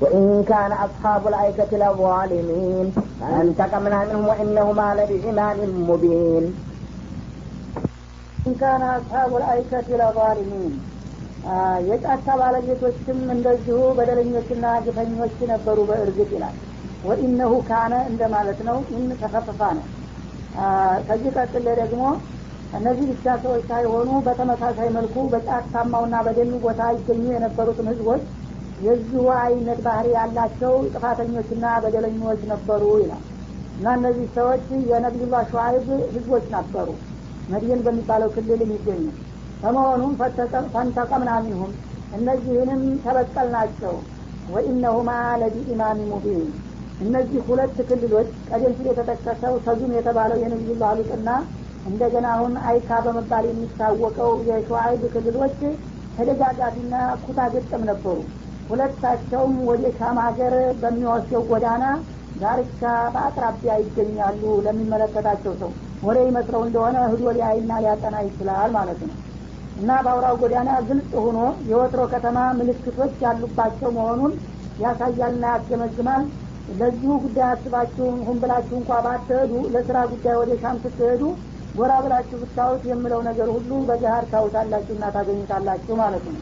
وإن 0.00 0.22
كان 0.42 0.72
أصحاب 0.86 1.22
الأيكة 1.28 1.72
لظالمين 1.74 2.86
فانتقمنا 3.20 3.98
منهم 4.04 4.24
وإنهما 4.28 4.88
لبإمام 4.98 5.58
مبين 5.90 6.44
ኢንካነ 8.46 8.84
አስሓቡል 8.94 9.42
አይከት 9.50 9.88
ለዛሊሚን 10.00 10.72
የጫካ 11.88 12.26
ባለቤቶችም 12.40 13.18
እንደዚሁ 13.34 13.78
በደለኞችና 13.98 14.64
ግፈኞች 14.86 15.36
ነበሩ 15.52 15.78
በእርግጥ 15.90 16.28
ይላል 16.36 16.56
ወኢነሁ 17.08 17.52
ካነ 17.68 17.94
እንደማለት 18.10 18.60
ነው 18.68 18.78
ኢን 18.94 19.06
ተከፍፋ 19.22 19.60
ነው 19.78 19.86
ከዚህ 21.08 21.30
ቀጥል 21.36 21.66
ደግሞ 21.80 22.02
እነዚህ 22.78 23.06
ብቻ 23.12 23.26
ሰዎች 23.44 23.64
ሳይሆኑ 23.70 24.10
በተመሳሳይ 24.26 24.90
መልኩ 24.98 25.24
በጫካማውና 25.32 26.16
በደኑ 26.28 26.52
ቦታ 26.66 26.82
ይገኙ 26.96 27.24
የነበሩትን 27.34 27.90
ህዝቦች 27.92 28.22
የዚሁ 28.77 29.23
አይነት 29.39 29.79
ባህሪ 29.85 30.07
ያላቸው 30.15 30.73
ጥፋተኞችና 30.91 31.65
በደለኞች 31.83 32.41
ነበሩ 32.51 32.83
ይላል። 33.01 33.23
እና 33.77 33.87
እነዚህ 33.97 34.27
ሰዎች 34.35 34.65
የነቢዩላህ 34.91 35.41
ሸዋይብ 35.51 35.87
ህዝቦች 36.13 36.45
ነበሩ። 36.55 36.87
መድየን 37.47 37.81
በሚባለው 37.85 38.29
ክልል 38.35 38.61
የሚገኙ 38.63 39.03
በመሆኑም 39.61 40.13
ፈንተቀምና 40.73 41.31
ሚንሁም 41.45 41.73
እነዚህንም 42.11 42.81
ተበቀልናቸው። 43.05 43.95
ወኢነሁማ 44.47 45.09
ለቢኢማሚ 45.41 45.99
ሙቢን 46.11 46.43
እነዚህ 46.99 47.41
ሁለት 47.47 47.77
ክልሎች 47.89 48.29
ቀደም 48.49 48.73
ሲል 48.77 48.87
የተጠቀሰው 48.91 49.53
ሰዙም 49.65 49.91
የተባለው 49.97 50.37
የነቢዩላህ 50.43 50.91
ሉጥና 50.99 51.29
እንደገና 51.85 52.27
አሁን 52.35 52.53
አይካ 52.69 52.99
በመባል 53.05 53.45
የሚታወቀው 53.49 54.31
የሸዋይብ 54.49 55.03
ክልሎች 55.13 55.59
ተደጋጋፊና 56.17 56.95
ኩታ 57.25 57.39
ገጠም 57.53 57.83
ነበሩ 57.89 58.15
ሁለታቸውም 58.69 59.53
ወደ 59.69 59.83
ሻም 59.97 60.17
ሀገር 60.25 60.53
በሚወስደው 60.81 61.43
ጎዳና 61.51 61.83
ዳርቻ 62.35 62.81
በአቅራቢያ 63.13 63.73
ይገኛሉ 63.81 64.41
ለሚመለከታቸው 64.65 65.53
ሰው። 65.61 65.71
ወደ 66.03 66.17
ይመስለው 66.25 66.61
እንደሆነ 66.65 66.97
ህዶ 67.11 67.23
ሊያይና 67.37 67.71
ሊያጠና 67.83 68.17
ይችላል 68.27 68.71
ማለት 68.77 68.99
ነው። 69.03 69.15
እና 69.75 69.89
በአውራው 70.05 70.35
ጎዳና 70.41 70.69
ግልጽ 70.87 71.11
ሆኖ 71.23 71.39
የወትሮ 71.69 72.03
ከተማ 72.13 72.37
ምልክቶች 72.59 73.15
ያሉባቸው 73.25 73.89
መሆኑን 73.97 74.33
ያሳያልና 74.77 75.45
ያስገመግማል። 75.53 76.23
ለዚሁ 76.73 77.11
ጉዳይ 77.23 77.47
አስባችሁ 77.49 78.07
ሁን 78.27 78.37
ብላችሁ 78.41 78.75
እንኳ 78.79 78.93
ባትሄዱ 79.05 79.51
ለስራ 79.73 79.97
ጉዳይ 80.13 80.35
ወደ 80.41 80.51
ሻም 80.61 80.77
ስትሄዱ 80.83 81.21
ጎራ 81.75 81.93
ብላችሁ 82.05 82.37
ብታዩት 82.41 82.83
የምለው 82.89 83.21
ነገር 83.27 83.49
ሁሉ 83.55 83.71
በገሀር 83.89 84.25
ታውታላችሁ 84.31 84.93
እና 84.97 85.07
ታገኙታላችሁ 85.15 85.95
ማለት 86.01 86.25
ነው 86.27 86.41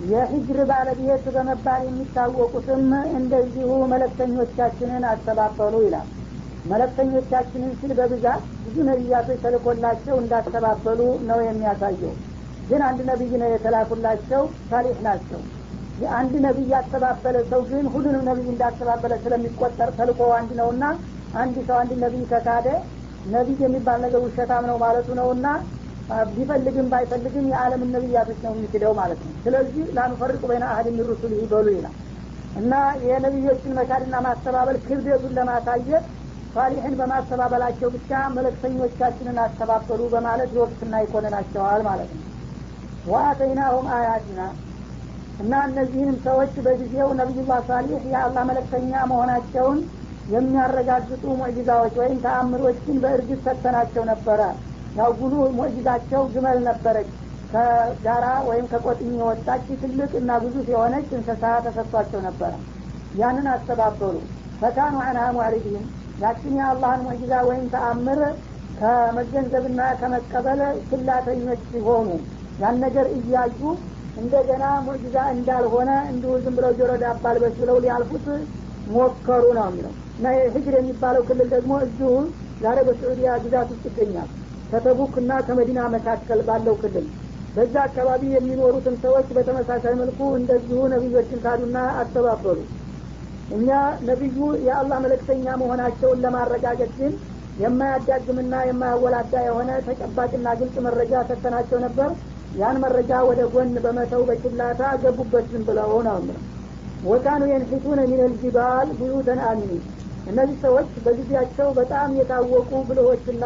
የሂጅር 0.00 0.58
ባለቤት 0.70 1.24
በመባል 1.34 1.82
የሚታወቁትም 1.86 2.84
እንደዚሁ 3.18 3.70
መለክተኞቻችንን 3.92 5.04
አስተባበሉ 5.10 5.74
ይላል። 5.86 6.08
መለክተኞቻችንን 6.64 7.72
ሲል 7.80 7.92
በብዛት 7.98 8.42
ብዙ 8.64 8.76
ነቢያቶች 8.88 9.38
ተልኮላቸው 9.44 10.16
እንዳስተባበሉ 10.22 11.00
ነው 11.28 11.38
የሚያሳየው። 11.44 12.14
ግን 12.62 12.82
አንድ 12.88 13.00
ነቢይ 13.10 13.32
ነው 13.42 13.48
የተላኩላቸው 13.52 14.42
ሳሊሕ 14.70 14.96
ናቸው። 15.06 15.40
የአንድ 15.98 16.32
ነቢይ 16.46 16.68
ያስተባበለ 16.74 17.36
ሰው 17.50 17.60
ግን 17.70 17.86
ሁሉንም 17.94 18.22
ነቢይ 18.28 18.48
እንዳስተባበለ 18.52 19.14
ስለሚቆጠር 19.24 19.90
ተልኮ 19.96 20.20
አንድ 20.36 20.50
ነውና 20.60 20.84
አንድ 21.34 21.56
ሰው 21.68 21.76
አንድ 21.80 21.92
ነቢይ 22.04 22.24
ከካደ 22.30 22.68
ነቢይ 23.26 23.58
የሚባል 23.64 23.98
ነገር 24.04 24.20
ውሸታም 24.26 24.64
ነው 24.70 24.76
ማለቱ 24.84 25.08
ነውና 25.20 25.46
ቢፈልግም 26.30 26.86
ባይፈልግም 26.92 27.46
የዓለምን 27.50 27.90
ነቢያቶች 27.96 28.38
ነው 28.44 28.52
የሚክደው 28.54 28.92
ማለት 28.98 29.20
ነው። 29.24 29.32
ስለዚህ 29.42 29.84
ላኑፈርቅ 29.96 30.42
በይነ 30.44 30.64
አህድ 30.72 30.86
ሚሩሱል 30.96 31.32
ይበሉ 31.38 31.66
ይላል። 31.74 31.96
እና 32.56 32.74
የነቢዮችን 33.06 33.76
መካድና 33.78 34.16
ማስተባበል 34.26 34.76
ክብደቱን 34.86 35.34
ለማሳየት 35.38 36.06
ሳሊሕን 36.54 36.94
በማስተባበላቸው 37.00 37.88
ብቻ 37.96 38.10
መለክተኞቻችንን 38.36 39.36
አስተባበሉ 39.42 40.00
በማለት 40.14 40.50
ይወቅስና 40.56 40.94
ይኮንናቸዋል 41.04 41.82
ማለት 41.88 42.10
ነው። 42.14 42.24
ወአተይናሁም 43.06 43.86
አያትና 43.96 44.40
እና 45.38 45.54
እነዚህንም 45.68 46.16
ሰዎች 46.24 46.54
በጊዜው 46.64 47.08
ነቢዩላህ 47.18 47.60
ሳሊሕ 47.68 48.00
የአላህ 48.12 48.42
መለክተኛ 48.48 48.92
መሆናቸውን 49.10 49.78
የሚያረጋግጡ 50.28 51.24
ሙዕጂዛዎች 51.38 51.94
ወይም 52.00 52.16
ተአምሮችን 52.24 52.96
በእርግጥ 53.04 53.38
ሰጥተናቸው 53.46 54.02
ነበረ 54.10 54.40
ያው 54.98 55.10
ጉሉ 55.18 55.34
ሙዕጂዛቸው 55.58 56.22
ግመል 56.34 56.58
ነበረች። 56.68 57.10
ከጋራ 57.50 58.26
ወይም 58.48 58.66
ከቆጥኝ 58.72 59.12
የወጣች 59.18 59.66
ትልቅ 59.82 60.10
እና 60.20 60.30
ግዙፍ 60.42 60.66
የሆነች 60.72 61.08
እንስሳ 61.18 61.44
ተሰጥቷቸው 61.66 62.20
ነበረ 62.26 62.52
ያንን 63.14 63.46
አስተባበሉ። 63.52 64.16
ፈካኑ 64.60 64.96
አንሃ 65.04 65.24
ሙዕሪዲን። 65.36 65.84
ያችን 66.18 66.54
የአላህን 66.58 67.04
ሙዕጂዛ 67.06 67.34
ወይም 67.48 67.64
ተአምር 67.74 68.20
ከመገንዘብና 68.78 69.80
ከመቀበል 70.00 70.60
ስላተኞች 70.88 71.62
ሲሆኑ 71.70 72.08
ያን 72.58 72.76
ነገር 72.84 73.06
እያዩ 73.16 73.60
እንደገና 74.16 74.64
ሙዕጂዛ 74.86 75.16
እንዳልሆነ 75.34 75.90
እንዲሁ 76.10 76.32
ዝም 76.44 76.54
ብለው 76.58 76.72
ጆሮ 76.78 76.92
ዳባ 77.02 77.32
ልበስ 77.36 77.54
ብለው 77.60 77.76
ሊያልፉት 77.84 78.26
ሞከሩ 78.94 79.44
ነው 79.58 79.66
የሚለው። 79.68 79.94
እና 80.18 80.26
ህጅር 80.54 80.74
የሚባለው 80.78 81.22
ክልል 81.28 81.48
ደግሞ 81.54 81.72
እዚሁ 81.86 82.10
ዛሬ 82.60 82.78
በስዑዲያ 82.88 83.30
ግዛት 83.44 83.68
ውስጥ 83.74 83.84
ይገኛል 83.90 84.28
ከተቡክ 84.70 85.14
እና 85.22 85.32
ከመዲና 85.46 85.80
መካከል 85.94 86.40
ባለው 86.48 86.74
ክልል። 86.82 87.06
በዛ 87.54 87.74
አካባቢ 87.86 88.22
የሚኖሩትን 88.32 88.96
ሰዎች 89.04 89.28
በተመሳሳይ 89.36 89.94
መልኩ 90.00 90.20
እንደዚሁ 90.38 90.80
ነቢዮችን 90.94 91.42
ካዱና 91.44 91.78
አስተባበሉ 92.00 92.58
እኛ 93.50 93.68
ነቢዩ 94.08 94.38
የአላህ 94.66 94.98
መለክተኛ 95.04 95.54
መሆናቸውን 95.60 96.22
ለማረጋገጥ 96.24 96.90
ግን 96.98 97.12
የማያዳግምና 97.56 98.54
የማያወላዳ 98.66 99.34
የሆነ 99.46 99.70
ተጨባጭና 99.86 100.48
ግልጽ 100.60 100.76
መረጃ 100.86 101.22
ሰተናቸው 101.30 101.78
ነበር። 101.86 102.10
ያን 102.54 102.76
መረጃ 102.84 103.12
ወደ 103.28 103.40
ጎን 103.54 103.72
በመተው 103.84 104.22
በችላታ 104.28 104.82
ገቡበት 105.02 105.46
ዝም 105.52 105.64
ብለው 105.68 105.90
ነው 106.06 106.20
ወካኑ 107.04 107.42
የንሒቱነ 107.50 108.00
ሚነል 108.10 108.32
ጅባል 108.40 108.88
ቡዩተን 109.00 109.40
እነዚህ 110.26 110.56
ሰዎች 110.64 110.88
በጊዜያቸው 111.04 111.68
በጣም 111.76 112.08
የታወቁ 112.18 112.70
ብልሆችና 112.88 113.44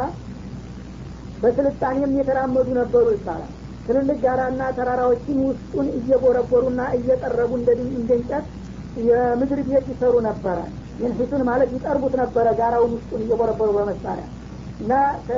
በስልጣኔም 1.43 2.13
የተራመዱ 2.19 2.69
ነበሩ 2.81 3.07
ይባላል። 3.15 3.53
ትልልቅ 3.87 4.19
ጋራና 4.25 4.63
ተራራዎችን 4.77 5.39
ውስጡን 5.47 5.87
እየቦረቦሩና 5.99 6.81
እየጠረቡ 6.97 7.51
እንደ 7.57 8.13
የምድር 9.03 9.61
ቤት 9.69 9.87
ይሰሩ 9.93 10.15
ነበረ። 10.29 10.59
ይንፊቱን 10.99 11.43
ማለት 11.49 11.71
ይጠርቡት 11.77 12.15
ነበረ 12.23 12.47
ጋራውን 12.59 12.91
ውስጡን 12.97 13.23
እየቦረቦሩ 13.25 13.69
በመሳሪያ። 13.77 14.27
እና 14.81 14.93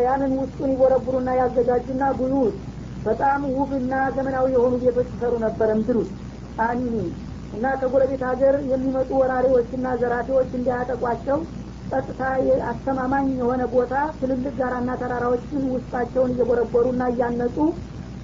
ያንን 0.04 0.32
ውስጡን 0.40 0.70
ይቦረቡሩና 0.74 1.30
ያዘጋጁና 1.40 2.04
ጉዩት 2.18 2.56
በጣም 3.04 3.40
ውብና 3.56 3.94
ዘመናዊ 4.16 4.46
የሆኑ 4.54 4.74
ቤቶች 4.82 5.08
ይሰሩ 5.14 5.34
ነበረ 5.44 5.68
ምድር 5.78 5.96
ውስጥ። 6.00 6.14
አሚኒ 6.62 6.96
እና 7.52 7.66
ከጎረቤት 7.80 8.22
ሀገር 8.28 8.54
የሚመጡ 8.70 9.10
ወራሪዎችና 9.20 9.86
ዘራፊዎች 10.00 10.50
እንዲያጠቋቸው 10.58 11.38
ጸጥታ 11.90 12.20
አስተማማኝ 12.68 13.26
የሆነ 13.38 13.62
ቦታ 13.72 13.94
ትልልቅ 14.18 14.54
ጋራና 14.60 14.90
ተራራዎችን 15.00 15.64
ውስጣቸውን 15.74 16.32
እየቦረቦሩና 16.34 17.02
እያነጹ 17.12 17.56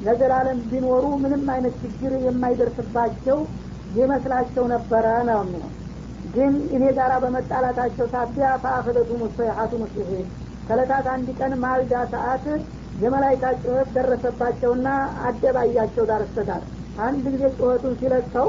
ለዘላለም 0.01 0.61
ቢኖሩ 0.71 1.05
ምንም 1.23 1.45
አይነት 1.55 1.75
ችግር 1.83 2.12
የማይደርስባቸው 2.25 3.39
ይመስላቸው 3.95 4.65
ነበረ 4.73 5.07
ነው 5.29 5.41
የሚለው። 5.43 5.71
ግን 6.35 6.53
እኔ 6.77 6.85
ጋራ 6.97 7.12
በመጣላታቸው 7.23 8.07
ሳቢያ 8.12 8.49
ፈአኸደቱ 8.62 9.11
ሙሰይሐቱ 9.23 9.73
ሙስሊሒን 9.83 10.27
ከለታት 10.69 11.06
አንድ 11.15 11.29
ቀን 11.39 11.53
ማልዳ 11.63 12.03
ሰዓት 12.13 12.45
የመላይካ 13.01 13.53
ጩኸት 13.63 13.89
ደረሰባቸውና 13.97 14.89
አደባያቸው 15.27 16.05
ዳር 16.11 16.23
አንድ 17.01 17.25
ጊዜ 17.35 17.45
ጩኸቱን 17.59 17.95
ሲለቀው 18.01 18.49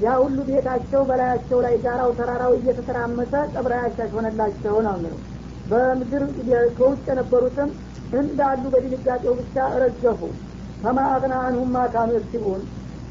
ያ 0.00 0.12
ሁሉ 0.20 0.38
ቤታቸው 0.48 1.02
በላያቸው 1.08 1.58
ላይ 1.64 1.74
ጋራው 1.84 2.10
ተራራው 2.18 2.52
እየተተራመሰ 2.56 3.32
ያሻሽ 3.76 4.10
ሆነላቸው 4.16 4.76
ነው 4.86 4.94
የሚለው። 4.96 5.18
በምድር 5.66 6.22
ከውጭ 6.76 7.02
የነበሩትም 7.10 7.70
እንዳሉ 8.12 8.62
በድንጋጤው 8.74 9.34
ብቻ 9.40 9.66
ረገፉ። 9.82 10.20
ፈማ 10.82 11.00
አቅና 11.10 11.34
አንሁም 11.48 11.70
ማካኑ 11.76 12.10
የክሲቡን። 12.16 12.62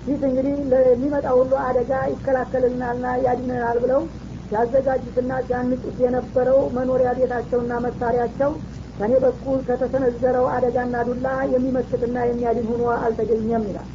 ፊት 0.06 0.22
እንግዲህ 0.30 0.56
ለሚመጣ 0.72 1.28
ሁሉ 1.38 1.54
አደጋ 1.66 1.92
ይከላከልልናልና 2.12 3.08
ያድነናል 3.26 3.78
ብለው 3.84 4.02
ሲያዘጋጁትና 4.46 5.32
ሲያንጹት 5.48 5.98
የነበረው 6.04 6.60
መኖሪያ 6.78 7.10
ቤታቸውና 7.20 7.74
መሳሪያቸው 7.86 8.52
ከኔ 8.98 9.14
በኩል 9.24 9.60
ከተሰነዘረው 9.68 10.46
አደጋና 10.56 11.04
ዱላ 11.10 11.28
የሚመስልና 11.54 12.18
የሚያድን 12.30 12.68
ሆኖ 12.72 12.84
አልተገኘም 12.98 13.66
ይላል 13.70 13.90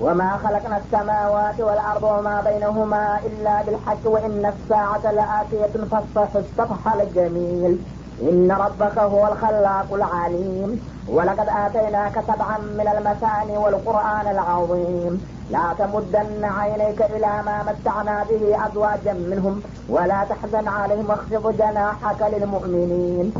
وما 0.00 0.36
خلقنا 0.44 0.76
السماوات 0.78 1.60
والأرض 1.60 2.02
وما 2.02 2.40
بينهما 2.40 3.18
إلا 3.26 3.62
بالحق 3.62 4.04
وإن 4.04 4.52
الساعة 4.54 5.12
لآتية 5.12 5.84
فاصفح 5.90 6.36
الصفح 6.36 6.94
الجميل 6.94 7.78
إن 8.22 8.52
ربك 8.52 8.98
هو 8.98 9.26
الخلاق 9.26 9.94
العليم 9.94 10.80
ولقد 11.08 11.48
آتيناك 11.48 12.12
سبعا 12.28 12.58
من 12.58 12.88
المثاني 12.98 13.58
والقرآن 13.58 14.26
العظيم 14.30 15.22
لا 15.50 15.74
تمدن 15.78 16.44
عينيك 16.44 17.02
إلى 17.02 17.42
ما 17.46 17.62
متعنا 17.68 18.24
به 18.30 18.66
أزواجا 18.66 19.12
منهم 19.12 19.62
ولا 19.88 20.24
تحزن 20.30 20.68
عليهم 20.68 21.10
واخفض 21.10 21.56
جناحك 21.56 22.20
للمؤمنين 22.32 23.32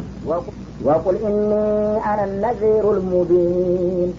وقل 0.84 1.16
إني 1.16 2.04
أنا 2.04 2.24
النذير 2.24 2.90
المبين 2.92 4.14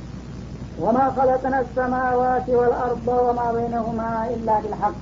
ወማ 0.77 0.97
ኸለቅነ 1.15 1.55
ሰማዋት 1.69 2.47
ወልአርض 2.57 3.07
ወማ 3.27 3.39
በይነሁማ 3.53 4.01
ኢላ 4.33 4.57
ቢልሐቅ 4.63 4.97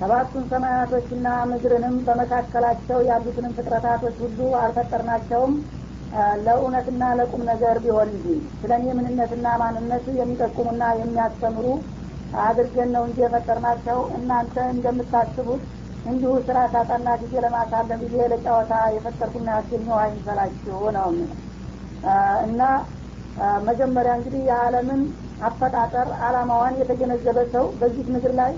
ሰባቱን 0.00 0.44
ሰማያቶችና 0.50 1.28
ምድርንም 1.50 1.96
በመካከላቸው 2.06 2.98
ያሉትንም 3.08 3.54
ፍጥረታቶች 3.56 4.16
ሁሉ 4.24 4.38
አልፈጠርናቸውም። 4.60 5.54
ለእውነትና 6.44 7.02
ለቁም 7.18 7.42
ነገር 7.50 7.76
ቢሆን 7.84 8.08
እንጂ 8.12 8.26
ስለ 8.60 8.70
እኔ 8.78 8.86
ምንነትና 8.98 9.46
ማንነት 9.62 10.06
የሚጠቁሙና 10.18 10.84
የሚያስተምሩ 11.00 11.66
አድርገን 12.42 12.90
ነው 12.94 13.02
እንጂ 13.08 13.18
የፈጠርናቸው። 13.24 13.98
እናንተ 14.16 14.56
እንደምታስቡት 14.74 15.64
እንዲሁ 16.04 16.32
ስራ 16.46 16.58
ሳጣና 16.72 17.08
ጊዜ 17.22 17.34
ለማሳለም 17.44 18.00
ጊዜ 18.04 18.16
ለጨዋታ 18.32 18.72
የፈጠርኩና 18.96 19.48
ያስገኘው 19.56 19.98
አይምሰላችሁ 20.02 20.80
ነው። 20.98 21.10
እና 22.46 22.60
መጀመሪያ 23.68 24.12
እንግዲህ 24.18 24.42
የዓለምን 24.46 25.02
አፈጣጠር 25.40 26.08
አላማዋን 26.26 26.78
የተገነዘበ 26.80 27.38
ሰው 27.52 27.64
በዚህ 27.80 28.06
ምድር 28.14 28.32
ላይ 28.40 28.52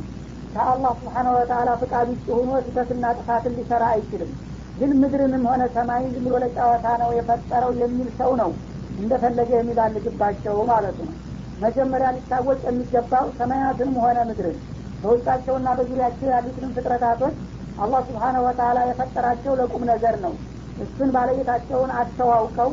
ከአላህ 0.54 0.92
ስብሓነ 1.00 1.28
ወተላ 1.34 1.70
ፍቃድ 1.82 2.06
ውጭ 2.12 2.26
ሆኖ 2.36 2.50
ስህተትና 2.64 3.12
ጥፋትን 3.18 3.56
ሊሰራ 3.58 3.84
አይችልም። 3.94 4.30
ግን 4.76 4.90
ምድርንም 5.02 5.44
ሆነ 5.50 5.62
ሰማይ 5.76 6.02
ዝም 6.06 6.24
ብሎ 6.26 6.34
ለጨዋታ 6.44 6.86
ነው 7.02 7.10
የፈጠረው 7.16 7.72
የሚል 7.80 8.08
ሰው 8.20 8.32
ነው 8.40 8.50
እንደፈለገ 8.98 9.50
የሚባልግባቸው 9.56 10.56
ማለት 10.70 10.98
ነው። 11.02 11.12
መጀመሪያ 11.58 12.08
ሊታወቅ 12.16 12.60
የሚገባው 12.68 13.26
ሰማያትንም 13.38 13.96
ሆነ 14.04 14.18
ምድርን 14.28 14.58
በውስጣቸውና 15.02 15.68
በዙሪያቸው 15.78 16.28
ያሉትንም 16.34 16.74
ፍጥረታቶች 16.76 17.36
አላህ 17.78 18.00
ስብሓነ 18.08 18.36
ወተላ 18.46 18.78
የፈጠራቸው 18.88 19.52
ለቁም 19.60 19.84
ነገር 19.92 20.16
ነው። 20.24 20.32
እሱን 20.76 21.10
ባለቤታቸውን 21.14 21.90
አስተዋውቀው 22.00 22.70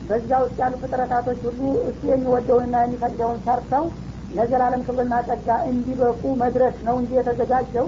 በዛ 0.00 0.30
ውስጥ 0.42 0.56
ያሉ 0.62 0.74
ፍጥረታቶች 0.82 1.40
ሁሉ 1.48 1.60
እሱ 1.88 2.00
የሚወደውንና 2.10 2.76
የሚፈቅደውን 2.82 3.40
ሰርተው 3.46 3.84
ለዘላለም 4.30 4.82
ክብርና 4.86 5.14
ጸጋ 5.28 5.48
እንዲበቁ 5.70 6.22
መድረስ 6.42 6.76
ነው 6.86 6.96
እንጂ 7.00 7.12
የተዘጋጀው። 7.18 7.86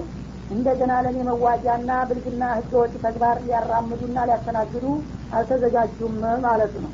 እንደገና 0.49 0.93
ለእኔ 1.03 1.17
መዋጃና 1.27 1.91
ብልግና 2.09 2.43
ህገወጥ 2.57 2.93
ተግባር 3.05 3.37
ሊያራምዱና 3.45 4.17
ሊያስተናግዱ 4.29 4.85
አልተዘጋጁም 5.37 6.15
ማለት 6.45 6.73
ነው። 6.83 6.91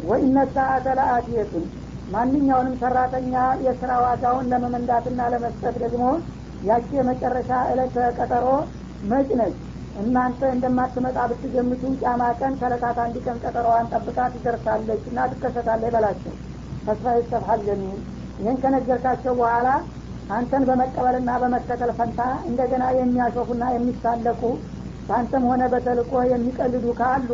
ወኢነ 0.00 0.38
ሰአተ 0.54 0.86
ለአትየቱን 0.98 1.66
ማንኛውንም 2.08 2.74
ሰራተኛ 2.82 3.34
የስራ 3.66 3.92
ዋጋውን 4.04 4.48
ለመመንዳትና 4.52 5.20
ለመስጠት 5.34 5.76
ደግሞ 5.84 6.04
ያቺ 6.62 6.88
የመጨረሻ 6.98 7.50
እለት 7.70 7.94
ቀጠሮ 8.18 8.46
መጭ 9.04 9.28
ነች 9.40 9.56
እናንተ 9.94 10.40
እንደማትመጣ 10.54 11.18
ብትገምቱ 11.30 11.82
ጫማ 12.00 12.22
ቀን 12.38 12.54
ከለታት 12.60 12.96
አንድ 13.02 13.16
ቀን 13.24 13.36
ቀጠሮዋን 13.44 13.90
ጠብቃ 13.92 14.18
ትደርሳለች 14.32 15.02
እና 15.10 15.26
ትከሰታለች 15.32 15.92
በላቸው። 15.94 16.34
ተስፋ 16.86 17.12
ይሰብሃል 17.18 17.60
ጀሚል 17.68 18.00
ይህን 18.38 18.56
ከነገርካቸው 18.62 19.34
በኋላ 19.40 19.68
አንተን 20.30 20.62
በመቀበልና 20.68 21.30
በመከተል 21.42 21.90
ፈንታ 21.98 22.20
እንደገና 22.48 22.84
የሚያሾፉና 22.98 23.64
የሚሳለቁ 23.74 24.42
በአንተም 25.08 25.44
ሆነ 25.48 25.62
በተልቆ 25.72 26.12
የሚቀልዱ 26.30 26.86
ካሉ 27.00 27.30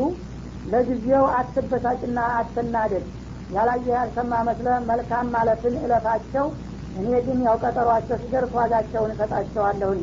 ለጊዜው 0.64 1.24
አትበሳጭና 1.36 2.20
አትናደድ። 2.38 3.04
ያላየ 3.50 3.86
ያልሰማ 3.94 4.32
መስለ 4.48 4.68
መልካም 4.90 5.28
ማለትን 5.34 5.76
እለፋቸው 5.84 6.46
እኔ 6.94 7.08
ግን 7.26 7.38
ያው 7.46 7.56
ቀጠሯቸው 7.64 8.18
ሲደርስ 8.22 8.52
ዋጋቸውን 8.58 9.12
እሰጣቸዋለሁኝ 9.14 10.02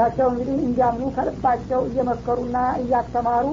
እሳቸው 0.00 0.28
እንግዲህ 0.30 0.58
እንዲያምኑ 0.66 1.06
ከልባቸው 1.16 1.80
እየመከሩና 1.88 2.58
እያስተማሩ 2.80 3.46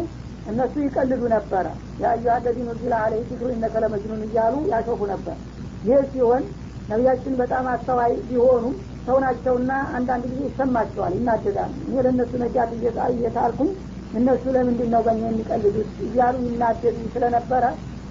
እነሱ 0.45 0.73
ይቀልዱ 0.83 1.21
ነበረ። 1.33 1.65
የአዩ 1.99 2.25
አለዚነ 2.33 2.69
ዚላ 2.77 2.93
አለህ 3.05 3.23
ዚክሩ 3.29 3.47
እነከ 3.55 3.75
ለመጅኑን 3.83 4.21
እያሉ 4.27 4.53
ያሾፉ 4.69 4.99
ነበር። 5.11 5.35
ይህ 5.83 5.99
ሲሆን 6.11 6.43
ነቢያችን 6.89 7.33
በጣም 7.41 7.65
አስተዋይ 7.73 8.13
ቢሆኑም 8.29 8.75
ሰው 9.07 9.17
ናቸውና 9.23 9.71
አንዳንድ 9.97 10.23
ጊዜ 10.31 10.41
ይሰማቸዋል 10.47 11.13
ይናደዳሉ። 11.17 11.73
እኔ 11.83 11.95
ለእነሱ 12.05 12.31
ነጃት 12.43 12.71
እየታልኩኝ 13.11 13.71
እነሱ 14.13 14.43
ለምንድን 14.55 14.89
ነው 14.93 15.03
በእኛ 15.07 15.23
የሚቀልዱት? 15.29 15.89
እያሉ 16.07 16.37
ይናደዱ 16.47 16.97
ስለነበረ 17.15 17.63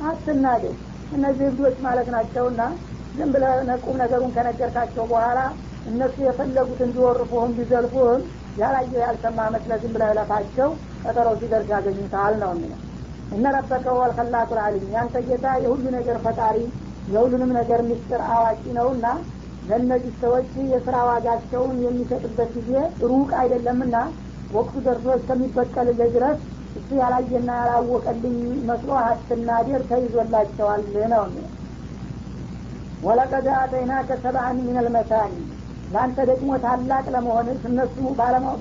አትናደድ። 0.02 0.76
እነዚህ 1.10 1.46
እብዶች 1.50 1.78
ማለት 1.86 2.10
ናቸውና 2.14 2.60
ዝም 3.14 3.30
ብለ 3.34 3.44
ቁም 3.84 3.96
ነገሩን 4.02 4.34
ከነገርካቸው 4.36 5.06
በኋላ 5.12 5.38
እነሱ 5.86 6.16
የፈለጉትን 6.24 6.90
ቢወርፉህም 6.94 7.52
ቢዘልፉህም 7.58 8.22
ያላየው 8.56 9.00
ያልሰማ 9.04 9.38
መስለ 9.54 9.72
ዝም 9.82 9.92
ብለህ 9.94 10.12
ለፋቸው 10.18 10.68
ቀጠሮ 11.04 11.28
ሲደርስ 11.40 11.68
ያገኙታል 11.74 12.34
ነው 12.42 12.50
የሚለው። 12.54 12.80
እነ 13.30 13.44
ረበከ 13.56 13.86
ወልከላቁ 13.98 14.50
ልአሊም 14.58 14.92
ያንተ 14.94 15.22
ጌታ 15.28 15.46
የሁሉ 15.64 15.84
ነገር 15.96 16.18
ፈጣሪ 16.24 16.58
የሁሉንም 17.06 17.50
ነገር 17.58 17.80
ምስጢር 17.88 18.22
አዋቂ 18.34 18.62
ነውና 18.78 19.06
ለእነዚህ 19.62 20.12
ሰዎች 20.22 20.50
የስራ 20.72 20.96
ዋጋቸውን 21.08 21.76
የሚሰጥበት 21.84 22.50
ጊዜ 22.58 22.72
ሩቅ 23.10 23.30
አይደለምና 23.40 23.96
ወቅቱ 24.50 24.74
ደርሶ 24.86 25.06
እስከሚበቀልልህ 25.18 26.10
ድረስ 26.16 26.38
እሱ 26.76 26.88
ያላየና 27.00 27.50
ያላወቀልኝ 27.60 28.36
መስሎ 28.68 28.90
አትናደር 29.02 29.82
ተይዞላቸዋል 29.90 30.82
ነው 31.14 31.24
ወለቀድ 33.02 33.46
አተይናከ 33.56 34.10
ሰብአን 34.22 34.58
ምን 34.66 34.76
አልመሳኒ 34.80 35.34
ለአንተ 35.90 36.18
ደግሞ 36.30 36.50
ታላቅ 36.64 37.04
ለመሆንህ 37.14 37.58
እነሱ 37.68 37.96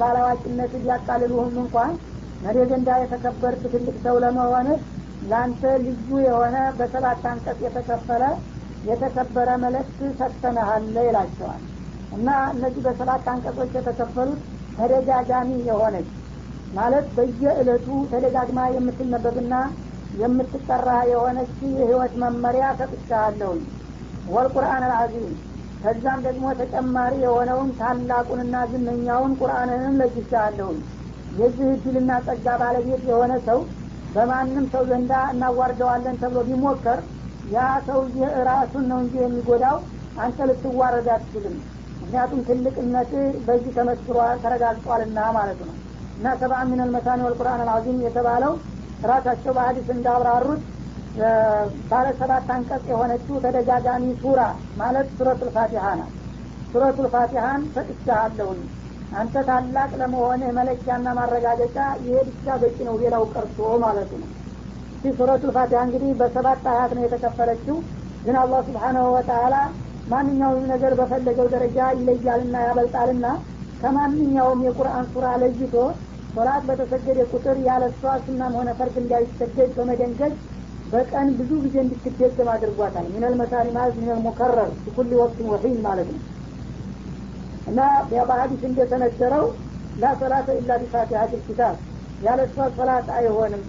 ባላዋቂነት 0.02 0.74
ሊያቃልሉህም 0.82 1.56
እንኳን 1.64 1.94
መሪ 2.42 2.58
ዘንዳ 2.72 2.90
የተከበርክ 3.02 3.64
ትልቅ 3.74 3.96
ሰው 4.04 4.16
ለመሆንህ 4.24 4.80
ለአንተ 5.22 5.64
ልዩ 5.86 6.10
የሆነ 6.26 6.58
በሰባት 6.78 7.24
አንቀጽ 7.32 7.60
የተከፈለ 7.66 8.24
የተከበረ 8.84 9.50
መልእክት 9.64 10.00
ሰጥተንሃል 10.20 10.86
ይላቸዋል። 11.06 11.64
እና 12.12 12.30
እነዚህ 12.52 12.82
በሰባት 12.88 13.26
አንቀጾች 13.34 13.72
የተከፈሉት 13.78 14.42
ተደጋጋሚ 14.78 15.50
የሆነች 15.68 16.10
ማለት 16.72 17.08
በየእለቱ 17.18 17.88
ተደጋግማ 18.12 18.60
የምትነበብና 18.76 19.56
የምትጠራ 20.14 20.90
የሆነች 21.12 21.56
የህይወት 21.74 22.14
መመሪያ 22.24 22.66
ሰጥቻለሁኝ። 22.80 23.64
ወልቁርአን 24.28 24.84
አልዓዚም 24.88 25.28
ከዛም 25.86 26.20
ደግሞ 26.26 26.46
ተጨማሪ 26.60 27.14
የሆነውን 27.24 27.70
ታላቁንና 27.80 28.56
ዝነኛውን 28.70 29.34
ቁርአንንም 29.40 29.98
ለጅቻለሁኝ 30.00 30.78
የዚህ 31.32 31.68
እድልና 31.74 32.12
ጸጋ 32.28 32.48
ባለቤት 32.62 33.04
የሆነ 33.10 33.34
ሰው 33.48 33.60
በማንም 34.10 34.66
ሰው 34.74 34.84
ዘንዳ 34.90 35.14
እናዋርደዋለን 35.32 36.20
ተብሎ 36.22 36.42
ቢሞከር 36.48 37.00
ያ 37.52 37.58
ሰውዬ 37.88 38.20
ራሱን 38.50 38.86
ነው 38.92 39.00
እንጂ 39.04 39.16
የሚጎዳው። 39.22 39.78
አንተ 40.18 40.38
ልትዋረድ 40.50 41.08
አትችልም። 41.16 41.56
ምክንያቱም 42.00 42.40
ትልቅነት 42.48 43.12
በዚህ 43.48 43.72
ተመስክሯል 43.78 44.38
ተረጋግጧልና 44.44 45.20
ማለት 45.38 45.60
ነው። 45.68 45.76
እና 46.18 46.36
ሰባ 46.42 46.64
ሚነል 46.70 46.90
መሳኒ 46.96 47.22
ወልቁርአን 47.28 47.62
አልዓዚም 47.64 48.00
የተባለው 48.06 48.54
ራሳቸው 49.04 49.54
በሀዲስ 49.58 49.88
እንዳብራሩት 49.96 50.62
ባለ 51.90 52.06
ሰባት 52.20 52.48
አንቀጽ 52.54 52.86
የሆነችው 52.92 53.36
ተደጋጋሚ 53.44 54.06
ሱራ 54.22 54.42
ማለት 54.80 55.08
ሱረቱል 55.18 55.50
ፋቲሃ 55.56 55.86
ናት። 56.00 56.14
ሱረቱል 56.74 57.08
ፋቲሃን 57.14 57.62
ሰጥቻለሁኝ 57.76 58.62
አንተ 59.12 59.44
ታላቅ 59.48 59.92
ለመሆንህ 60.00 60.50
መለኪያና 60.58 61.08
ማረጋገጫ 61.18 61.78
ይሄ 62.02 62.16
ብቻ 62.30 62.56
በቂ 62.62 62.78
ነው 62.88 62.96
ሌላው 63.04 63.24
ቀርቶ 63.34 63.58
ማለቱ 63.84 64.12
ነው። 64.22 64.30
ይህ 65.04 65.14
ሱረቱል 65.20 65.52
ፋቲሃ 65.58 65.82
እንግዲህ 65.88 66.12
በሰባት 66.22 66.66
አያት 66.72 66.94
ነው 66.98 67.04
የተከፈለችው። 67.06 67.78
ግን 68.24 68.38
አላህ 68.42 68.62
ስብሓናሁ 68.68 69.06
ወተላ 69.16 69.56
ማንኛውም 70.08 70.66
ነገር 70.72 70.94
በፈለገው 71.00 71.48
ደረጃ 71.54 71.78
ይለያልና 71.96 72.56
ያበልጣልና 72.66 73.26
ከማንኛውም 73.82 74.60
የቁርአን 74.66 75.06
ሱራ 75.14 75.28
ለይቶ 75.42 75.74
ሶላት 76.36 76.64
በተሰገደ 76.70 77.20
ቁጥር 77.32 77.58
ያለ 77.66 77.84
እሷ 77.92 78.14
ሱናም 78.24 78.54
ሆነ 78.60 78.70
ፈርድ 78.80 78.96
እንዳይሰገድ 79.02 79.70
በመደንገግ 79.78 80.34
በቀን 80.92 81.28
ብዙ 81.38 81.52
ጊዜ 81.64 81.76
እንድትደገም 81.84 82.50
አድርጓታል። 82.54 83.06
ሚነል 83.14 83.34
መሳኒ 83.40 83.68
ማለት 83.78 83.96
ሚነል 84.00 84.20
ሙከረር 84.26 84.70
ኩል 84.96 85.12
ወቅት 85.22 85.40
ወሒን 85.50 85.78
ማለት 85.86 86.10
ነው። 86.14 86.22
እና 87.68 87.80
በሀዲስ 88.22 88.64
እንደተነገረው 88.70 89.46
لا 89.96 90.12
صلاة 90.20 90.48
إلا 90.60 90.72
بفاتحة 90.82 91.32
الكتاب። 91.36 91.76
ያለ 92.22 92.40
እሷ 92.48 92.68
ሶላት 92.78 93.08
አይሆንም። 93.18 93.64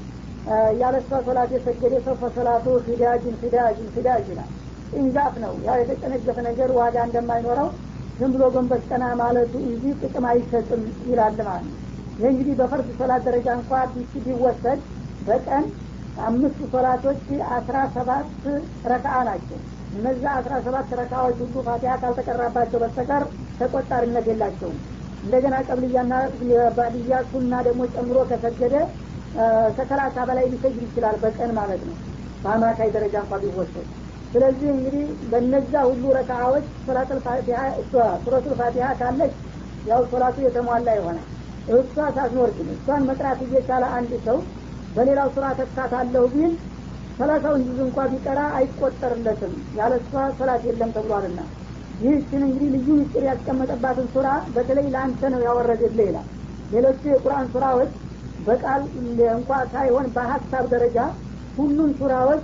ያለ 0.81 0.95
እሷ 1.03 1.21
ሶላት 1.27 1.51
የሰገደ 1.55 1.95
ሰው 2.05 2.15
فصلاته 2.21 2.67
خداج 2.89 3.37
خداج 3.43 3.89
خداج 3.97 4.27
ይላል። 4.33 4.51
ኢንዛፍ 4.93 5.35
ነው። 5.45 5.55
ያ 5.65 5.79
የተጨነገፈ 5.81 6.37
ነገር 6.49 6.71
ዋጋ 6.79 6.97
እንደማይኖረው 7.09 7.69
ዝም 8.19 8.31
ብሎ 8.35 8.45
ጎንበስ 8.55 8.85
ቀና 8.91 9.05
ማለቱ 9.21 9.55
እንጂ 9.67 9.85
ጥቅም 10.03 10.27
አይሰጥም 10.31 10.83
ይላል 11.09 11.35
ማለት 11.49 11.65
ነው። 11.67 11.75
ይህ 12.19 12.29
እንግዲህ 12.31 12.55
በፈርድ 12.61 12.89
ሶላት 13.01 13.25
ደረጃ 13.29 13.49
እንኳ 13.59 13.73
ቢወሰድ 14.27 14.81
በቀን 15.27 15.65
አምስቱ 16.25 16.59
ሶላቶች 16.73 17.25
አስራ 17.57 17.79
ሰባት 17.95 18.29
ረካአ 18.91 19.19
ናቸው። 19.29 19.59
እነዛ 19.93 20.25
አስራ 20.39 20.55
ሰባት 20.67 20.89
ረካዎች 21.01 21.37
ሁሉ 21.45 21.57
ፋቲሀ 21.67 21.93
ካልተቀራባቸው 22.03 22.79
በስተቀር 22.83 23.25
ተቆጣሪነት 23.61 24.27
የላቸውም። 24.31 24.79
እንደገና 25.23 25.55
ቀብልያና 25.69 26.15
ባልያ 26.77 27.21
ሱና 27.31 27.53
ደግሞ 27.69 27.83
ጨምሮ 27.95 28.19
ከሰገደ 28.31 28.75
ከሰላሳ 29.77 30.17
በላይ 30.29 30.45
ሊሰግድ 30.53 30.83
ይችላል 30.85 31.17
በቀን 31.23 31.51
ማለት 31.59 31.83
ነው። 31.89 31.97
በአማካይ 32.45 32.91
ደረጃ 32.97 33.15
እንኳ 33.25 33.37
ቢወሰድ። 33.43 33.87
ስለዚህ 34.33 34.69
እንግዲህ 34.75 35.03
በነዛ 35.31 35.75
ሁሉ 35.89 36.05
ረካዎች 36.19 36.65
ሱረቱል 38.25 38.55
ፋቲሀ 38.61 38.87
ካለች 39.01 39.35
ያው 39.87 40.01
ሶላቱ 40.11 40.37
የተሟላ 40.45 40.89
ይሆናል። 40.99 41.27
እሷ 41.75 41.95
ሳትኖር 42.17 42.51
ግን 42.57 42.69
እሷን 42.75 43.03
መቅራት 43.09 43.41
እየቻለ 43.47 43.85
አንድ 43.97 44.13
ሰው 44.27 44.39
በሌላው 44.97 45.29
ስራ 45.35 45.47
ተካታለሁ 45.59 46.25
ቢል 46.35 46.53
ሰላሳውን 47.19 47.61
ጁዝ 47.67 47.79
እንኳ 47.85 47.99
ቢቀራ 48.13 48.41
አይቆጠርለትም። 48.57 49.53
ያለ 49.79 49.93
እሷ 50.01 50.25
ሰላት 50.39 50.65
የለም 50.69 50.91
ተብሏልና። 50.97 51.41
ይህችን 52.01 52.43
እንግዲህ 52.47 52.69
ልዩ 52.75 52.89
ምስጢር 52.99 53.25
ያስቀመጠባትን 53.29 54.09
ሱራ 54.15 54.27
በተለይ 54.55 54.87
ለአንተ 54.95 55.31
ነው 55.35 55.41
ያወረደልህ 55.47 56.07
ይላል። 56.09 56.27
ሌሎቹ 56.71 57.03
የቁርአን 57.11 57.47
ሱራዎች 57.53 57.93
በቃል 58.39 58.83
እንኳ 59.35 59.51
ሳይሆን 59.73 60.07
በሀሳብ 60.17 60.65
ደረጃ 60.75 60.99
ሁሉም 61.57 61.91
ሱራዎች 62.01 62.43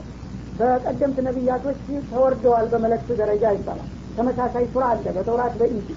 በቀደምት 0.59 1.19
ነቢያቶች 1.27 1.81
ተወርደዋል 2.11 2.67
በመለክት 2.73 3.11
ደረጃ 3.21 3.45
ይባላል። 3.57 3.89
ተመሳሳይ 4.17 4.65
ሱራ 4.73 4.87
አለ 4.93 5.07
በተውራት 5.17 5.55
በኢንጂ 5.61 5.89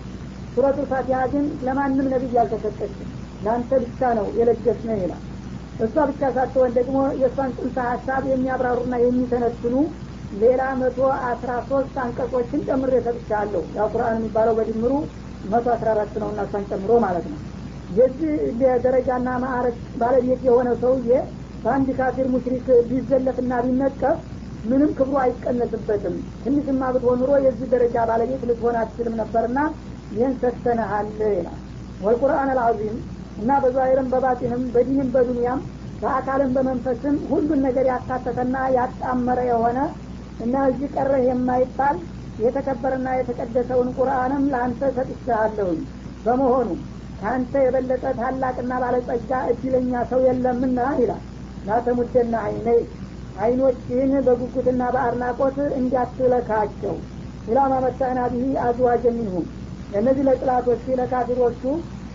ሱረቱ 0.55 0.79
ፋቲሃ 0.91 1.21
ግን 1.31 1.45
ለማንም 1.65 2.09
ነቢይ 2.13 2.37
አልተሰጠችም። 2.43 3.09
ለአንተ 3.41 3.71
ብቻ 3.83 4.11
ነው 4.19 4.27
የለገስነ 4.37 4.91
ይላል 5.01 5.23
እሷ 5.79 5.95
ብቻ 6.09 6.21
ሳትሆን 6.35 6.71
ደግሞ 6.77 6.97
የእሷን 7.21 7.51
ጽንሰ 7.57 7.77
ሀሳብ 7.89 8.23
የሚያብራሩና 8.31 8.95
የሚተነትኑ 9.01 9.75
ሌላ 10.41 10.61
መቶ 10.79 10.99
አስራ 11.29 11.51
ሶስት 11.69 11.95
አንቀጾችን 12.03 12.61
ጨምሬ 12.67 12.93
ሰጥቻለሁ። 13.07 13.63
ያው 13.77 13.87
ቁርአን 13.93 14.15
የሚባለው 14.17 14.53
በድምሩ 14.59 14.93
መቶ 15.51 15.65
አስራ 15.73 15.89
አራት 15.95 16.13
ነው 16.21 16.29
እና 16.33 16.45
እሷን 16.47 16.63
ጨምሮ 16.71 16.91
ማለት 17.05 17.25
ነው። 17.31 17.39
የዚህ 17.97 18.31
ደረጃና 18.85 19.29
ማዕረግ 19.43 19.75
ባለቤት 20.01 20.41
የሆነ 20.47 20.69
ሰውዬ 20.81 21.09
በአንድ 21.63 21.89
ካፊር 21.99 22.27
ሙሽሪክ 22.33 22.67
ቢዘለፍና 22.89 23.53
ቢነቀፍ 23.65 24.17
ምንም 24.63 24.91
ክብሩ 24.97 25.15
አይቀነስበትም። 25.23 26.15
ትንሽማ 26.43 26.83
ብትሆን 26.93 27.19
ኑሮ 27.21 27.31
የዚህ 27.45 27.67
ደረጃ 27.73 28.05
ባለቤት 28.09 28.43
ልትሆን 28.49 28.77
አትችልም 28.81 29.17
ነበርና 29.21 29.59
ይህን 30.11 30.33
ሰጥተንሃል 30.41 31.07
ይላል። 31.31 31.59
ወልቁርአን 31.99 32.49
አልዓዚም 32.53 32.97
እና 33.37 33.51
በዛሂርም 33.63 34.09
በባጢንም 34.11 34.63
በዲንም 34.73 35.09
በዱንያም 35.15 35.61
በአካልም 36.01 36.51
በመንፈስም 36.55 37.15
ሁሉን 37.29 37.61
ነገር 37.67 37.85
ያካተተና 37.91 38.55
ያጣመረ 38.77 39.39
የሆነ 39.49 39.79
እና 40.39 40.55
እዚህ 40.69 40.89
ቀረህ 40.95 41.23
የማይባል 41.27 41.97
የተከበረና 42.37 43.09
የተቀደሰውን 43.17 43.89
ቁርአንም 43.97 44.43
ለአንተ 44.51 44.81
ሰጥቻለሁኝ 44.97 45.79
በመሆኑ 46.25 46.69
ከአንተ 47.19 47.53
የበለጠ 47.63 48.05
ታላቅና 48.17 48.73
ባለጸጋ 48.83 49.31
እድለኛ 49.51 50.01
ሰው 50.09 50.21
የለምና 50.27 50.79
ይላል። 50.99 51.23
ላተሙደና 51.65 52.35
አይነይ 52.47 52.81
አይኖችህን 53.35 54.11
በጉጉትና 54.27 54.83
በአድናቆት 54.95 55.57
እንዲያትለካቸው 55.79 56.95
ኢላማ 57.47 57.73
መታና 57.85 58.19
ብሂ 58.33 58.43
አዝዋጀ 58.65 59.05
ሚንሁም። 59.17 59.45
እነዚህ 59.91 60.23
ለጥላቶች 60.27 60.83
ለካፊሮቹ 60.99 61.63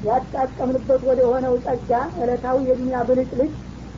ያጣቀምንበት 0.02 1.02
ወደ 1.08 1.20
ሆነው 1.30 1.54
ጸጋ 1.64 1.90
እለታዊ 2.18 2.58
የዱኒያ 2.68 2.98
ብልጭልጭ 3.08 3.50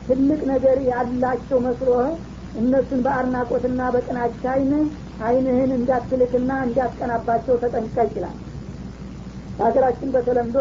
ትልቅ 0.07 0.39
ነገር 0.51 0.77
ያላቸው 0.89 1.59
መስሎህ 1.65 2.07
እነሱን 2.53 2.99
በአድናቆትና 3.05 3.81
በቅናቻ 3.93 4.41
አይን 4.53 4.73
አይንህን 5.25 5.71
እንዳትልክና 5.77 6.51
እንዲያስቀናባቸው 6.65 7.55
ተጠንቀቅ 7.63 8.09
ይላል። 8.17 8.37
በሀገራችን 9.57 10.11
በተለምዶ 10.15 10.57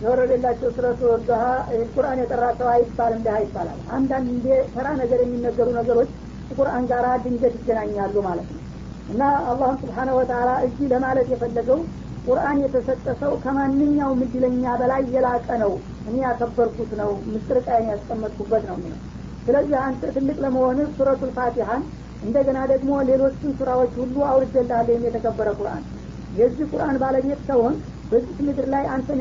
የወረደላቸው 0.00 0.68
ስለቱ 0.74 1.00
ወርዶሃ 1.10 1.44
ቁርአን 1.92 2.18
የጠራ 2.22 2.44
ሰው 2.58 2.68
አይባል 2.74 3.12
እንዲህ 3.16 3.38
ይባላል። 3.44 3.78
አንዳንድ 3.96 4.28
እንደ 4.34 4.46
ተራ 4.74 4.88
ነገር 5.00 5.20
የሚነገሩ 5.24 5.68
ነገሮች 5.78 6.10
ቁርአን 6.50 6.84
ጋር 6.90 7.06
ድንገት 7.24 7.54
ይገናኛሉ 7.58 8.16
ማለት 8.28 8.48
ነው። 8.54 8.62
እና 9.08 9.22
አላህም 9.50 9.76
ስብሓነ 9.82 10.10
ወተላ 10.18 10.50
እዚህ 10.66 10.86
ለማለት 10.92 11.28
የፈለገው 11.32 11.80
ቁርአን 12.28 12.58
የተሰጠ 12.62 13.06
ሰው 13.20 13.32
ከማንኛውም 13.42 14.20
እድለኛ 14.24 14.74
በላይ 14.80 15.02
የላቀ 15.14 15.48
ነው። 15.62 15.72
እኔ 16.08 16.16
ያከበርኩት 16.24 16.90
ነው 17.00 17.10
ምስጥር 17.28 17.58
ቃይን 17.66 17.88
ያስቀመጥኩበት 17.92 18.64
ነው 18.68 18.76
የሚለው። 18.78 19.00
ስለዚህ 19.46 19.76
አንተ 19.82 20.02
ትልቅ 20.16 20.36
ለመሆን 20.44 20.80
ሱረቱል 20.96 21.30
ፋቲሀን 21.36 21.82
እንደገና 22.22 22.58
ደግሞ 22.72 22.90
ሌሎችን 23.10 23.54
ሱራዎች 23.58 23.92
ሁሉ 24.00 24.16
አውርጀልሃለሁ 24.30 24.98
የተከበረ 25.06 25.48
ቁርአን። 25.58 25.84
የዚህ 26.32 26.66
ቁርአን 26.72 26.96
ባለቤት 27.02 27.40
ሰውን 27.48 27.74
በዚህ 28.10 28.38
ምድር 28.46 28.66
ላይ 28.74 28.84
አንተን 28.94 29.20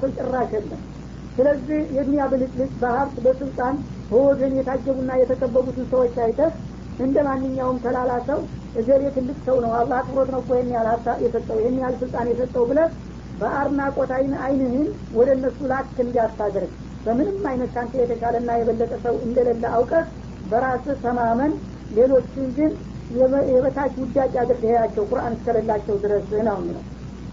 ሰው 0.00 0.10
ጭራሽ 0.18 0.52
የለም። 0.56 0.82
ስለዚህ 1.36 1.80
የዱኒያ 1.96 2.24
ብልጭልጭ 2.30 2.72
በሀብት 2.82 3.16
በስልጣን 3.24 3.74
በወገን 4.10 4.52
የታጀቡና 4.58 5.10
የተከበቡትን 5.20 5.86
ሰዎች 5.90 6.14
አይተህ 6.24 6.52
እንደ 6.98 7.16
ማንኛውም 7.26 7.80
ተላላ 7.84 8.12
ሰው 8.28 8.38
እገሌ 8.76 9.02
ትልቅ 9.14 9.36
ሰው 9.46 9.56
ነው 9.64 9.70
አላህ 9.78 9.96
አክብሮት 10.00 10.30
ነው 10.34 10.40
እኮ 10.42 10.50
ይህን 10.56 10.70
ያህል 10.74 10.88
የሰጠው 11.24 11.58
ይህን 11.60 11.76
ያህል 11.80 11.94
ስልጣን 12.02 12.26
የሰጠው 12.32 12.64
ብለህ 12.70 12.88
በአድናቆት 13.34 14.10
አይን 14.16 14.34
አይንህን 14.44 14.88
ወደ 15.16 15.28
እነሱ 15.36 15.58
ላክ 15.72 15.96
እንዲያታደርግ 16.04 16.72
በምንም 17.06 17.46
አይነት 17.50 17.70
ካንተ 17.74 17.94
የተሻለና 18.02 18.50
የበለጠ 18.58 18.92
ሰው 19.04 19.14
እንደሌለ 19.26 19.64
አውቀህ 19.76 20.04
በራስህ 20.44 20.98
ተማመን 21.04 21.52
ሌሎችን 21.90 22.46
ግን 22.56 22.72
የበታች 23.50 23.94
ውዳጭ 24.02 24.32
አድርገያቸው 24.42 25.04
ቁርአን 25.10 25.34
እስከሌላቸው 25.36 25.96
ድረስ 26.04 26.24
ነው 26.40 26.56
የሚለው። 26.58 26.84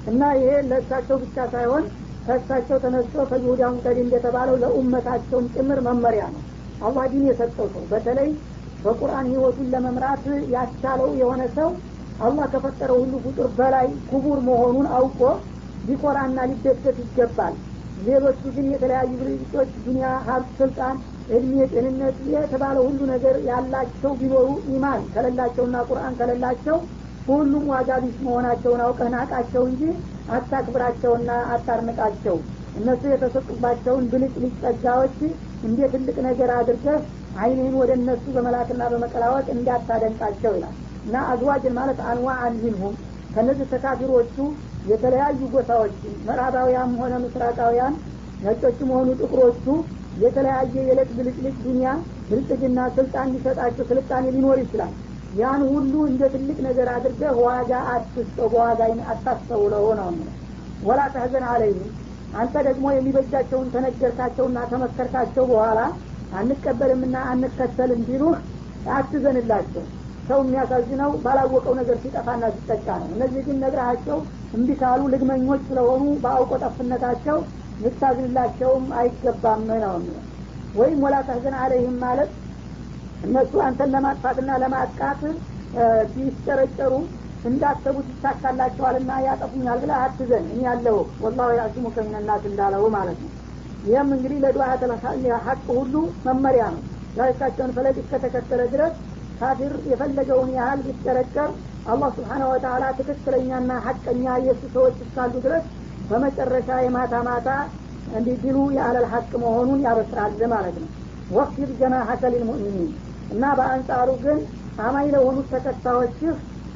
እና 0.08 0.22
ይሄ 0.38 0.50
ለእሳቸው 0.70 1.18
ብቻ 1.24 1.46
ሳይሆን 1.54 1.84
ከእሳቸው 2.26 2.78
ተነስቶ 2.84 3.26
ከይሁዳ 3.30 3.62
ሙቀዲ 3.74 3.98
እንደተባለው 4.04 4.56
ለኡመታቸውም 4.64 5.48
ጭምር 5.56 5.80
መመሪያ 5.88 6.26
ነው። 6.36 6.44
አላህ 6.82 7.06
ዲን 7.12 7.26
የሰጠው 7.30 7.68
ሰው 7.74 7.84
በተለይ 7.92 8.30
በቁርአን 8.84 9.28
ህይወቱን 9.32 9.68
ለመምራት 9.74 10.24
ያቻለው 10.54 11.10
የሆነ 11.20 11.44
ሰው 11.58 11.70
አላህ 12.20 12.46
ከፈጠረው 12.54 12.98
ሁሉ 13.04 13.14
ፍጡር 13.26 13.48
በላይ 13.58 13.88
ክቡር 14.10 14.40
መሆኑን 14.50 14.88
አውቆ 14.98 15.22
ሊኮራና 15.88 16.40
ሊደሰት 16.50 16.98
ይገባል። 17.04 17.56
ሌሎቹ 18.06 18.42
ግን 18.56 18.68
የተለያዩ 18.74 19.10
ድርጅቶች 19.20 19.72
ዱኒያ 19.84 20.08
ሀብት 20.28 20.52
ስልጣን 20.60 20.96
እድሜ 21.30 21.54
ጤንነት 21.74 22.18
የተባለ 22.34 22.78
ሁሉ 22.86 23.00
ነገር 23.12 23.36
ያላቸው 23.50 24.12
ቢኖሩ 24.22 24.48
ኢማን 24.74 25.02
ከሌላቸውና 25.14 25.84
ቁርአን 25.90 26.18
ከሌላቸው 26.20 26.78
ሁሉም 27.28 27.66
ዋጋ 27.72 27.90
ቢስ 28.04 28.18
መሆናቸውን 28.26 28.82
አውቀህ 28.86 29.10
ናቃቸው 29.14 29.64
እንጂ 29.70 29.84
አታክብራቸውና 30.38 31.30
አታርንቃቸው 31.54 32.38
እነሱ 32.76 33.02
የተሰጡባቸውን 33.12 34.06
ብልጭ 34.12 34.34
ልጭ 34.44 34.54
ጸጋዎች 34.64 35.18
እንደ 35.68 35.80
ትልቅ 35.94 36.18
ነገር 36.28 36.50
አድርገህ 36.58 37.00
አይንህን 37.42 37.76
ወደ 37.80 37.92
እነሱ 37.98 38.26
በመላክና 38.36 38.84
በመቀላወጥ 38.92 39.48
እንዳታደንቃቸው 39.56 40.52
ይላል። 40.58 40.76
እና 41.06 41.16
አዝዋጅን 41.32 41.74
ማለት 41.80 42.00
አንዋ 42.10 42.28
አንሚንሁም 42.46 42.94
ከነዚህ 43.34 43.68
ተካፊሮቹ 43.72 44.36
የተለያዩ 44.86 45.40
ጎሳዎች 45.54 45.96
ምዕራባውያን 46.26 46.92
ሆነ 47.00 47.14
ምስራቃውያን 47.24 47.94
ነጮችም 48.42 48.90
ሆኑ 48.96 49.10
ጥቁሮቹ 49.20 49.66
የተለያየ 50.24 50.74
የዕለት 50.80 51.10
ብልጭልጭ 51.18 51.56
ዱኒያ 51.64 51.90
ብልጽግና 52.30 52.80
ስልጣን 52.98 53.32
ሊሰጣቸው 53.36 53.86
ስልጣኔ 53.92 54.26
ሊኖር 54.36 54.58
ይችላል። 54.64 54.94
ያን 55.34 55.62
ሁሉ 55.70 55.94
እንደ 56.10 56.24
ትልቅ 56.34 56.58
ነገር 56.68 56.88
አድርገህ 56.96 57.36
ዋጋ 57.46 57.72
አትስጠው 57.94 58.48
በዋጋ 58.54 58.82
አታስተውለው 59.14 59.86
ነው 60.00 60.10
ወላ 60.82 61.02
ተህዘን 61.14 61.46
አለይህም። 61.52 61.92
አንተ 62.34 62.56
ደግሞ 62.68 62.86
የሚበጃቸውን 62.92 63.68
ተነገርካቸውና 63.74 64.60
ተመከርካቸው 64.72 65.44
በኋላ 65.52 65.80
አንቀበልምና 66.40 67.16
አንከተልም 67.32 68.02
ቢሉህ 68.08 68.38
አትዘንላቸው። 68.94 69.84
ሰው 70.28 70.40
የሚያሳዝነው 70.44 71.12
ባላወቀው 71.24 71.74
ነገር 71.80 71.96
ሲጠፋና 72.04 72.44
ሲጠቃ 72.56 72.88
ነው። 73.02 73.10
እነዚህ 73.16 73.42
ግን 73.48 73.58
ነግረሃቸው 73.64 74.18
እምቢ 74.54 74.70
ልግመኞች 75.14 75.62
ስለሆኑ 75.70 76.04
በአውቆ 76.24 76.52
ጠፍነታቸው 76.64 77.38
ልታዝንላቸውም 77.84 78.86
አይገባም 79.00 79.64
ነው 79.80 79.98
ወይም 80.76 81.00
ወላ 81.06 81.16
ተህዘን 81.28 81.56
አለይህም 81.62 81.98
ማለት 82.04 82.32
እነሱ 83.24 83.54
አንተን 83.66 83.92
ለማጥፋትና 83.96 84.52
ለማጥቃት 84.64 85.22
ቢስጨረጨሩ 86.14 86.94
እንዳሰቡት 87.46 88.08
ይሳካላቸዋልና 88.12 89.12
ያጠፉኛል 89.26 89.80
ብለህ 89.84 90.02
አትዘን። 90.04 90.46
እኔ 90.48 90.60
ያለሁ 90.68 90.96
ወላሁ 91.24 91.50
ያዕሲሙ 91.60 91.88
ከሚነናት 91.96 92.44
እንዳለው 92.50 92.86
ማለት 92.96 93.18
ነው 93.24 93.32
ይህም 93.84 94.10
እንግዲህ 94.16 94.38
ለዱዓተ 94.44 94.82
ሀቅ 95.46 95.62
ሁሉ 95.78 95.94
መመሪያ 96.26 96.66
ነው። 96.76 96.82
ዳይካቸውን 97.18 97.74
ፈለግ 97.76 97.96
እስከተከተለ 98.02 98.62
ድረስ 98.74 98.94
ካፊር 99.40 99.74
የፈለገውን 99.90 100.50
ያህል 100.58 100.80
ቢጨረጨር 100.88 101.50
አላህ 101.86 102.10
ስብሓነ 102.18 102.44
ወተላ 102.52 102.84
ትክክለኛና 103.00 103.72
ሀቀኛ 103.86 104.26
የእሱ 104.46 104.64
ሰዎች 104.76 104.98
እስካሉ 105.06 105.34
ድረስ 105.46 105.66
በመጨረሻ 106.10 106.70
የማታ 106.84 107.16
ማታ 107.28 107.50
እንዲህ 108.12 108.44
የአለል 108.74 109.06
ሀቅ 109.14 109.32
መሆኑን 109.44 109.80
ያበስራል 109.86 110.42
ማለት 110.54 110.78
ነው። 110.84 110.90
ወክፊር 111.30 111.70
ጀናሐከ 111.80 112.24
ሊልሙእሚኒን 112.34 112.90
እና 113.32 113.44
በአንጻሩ 113.60 114.10
ግን 114.24 114.40
አማኝ 114.80 115.08
ለሆኑት 115.14 115.48
ተከታዮችህ 115.54 116.34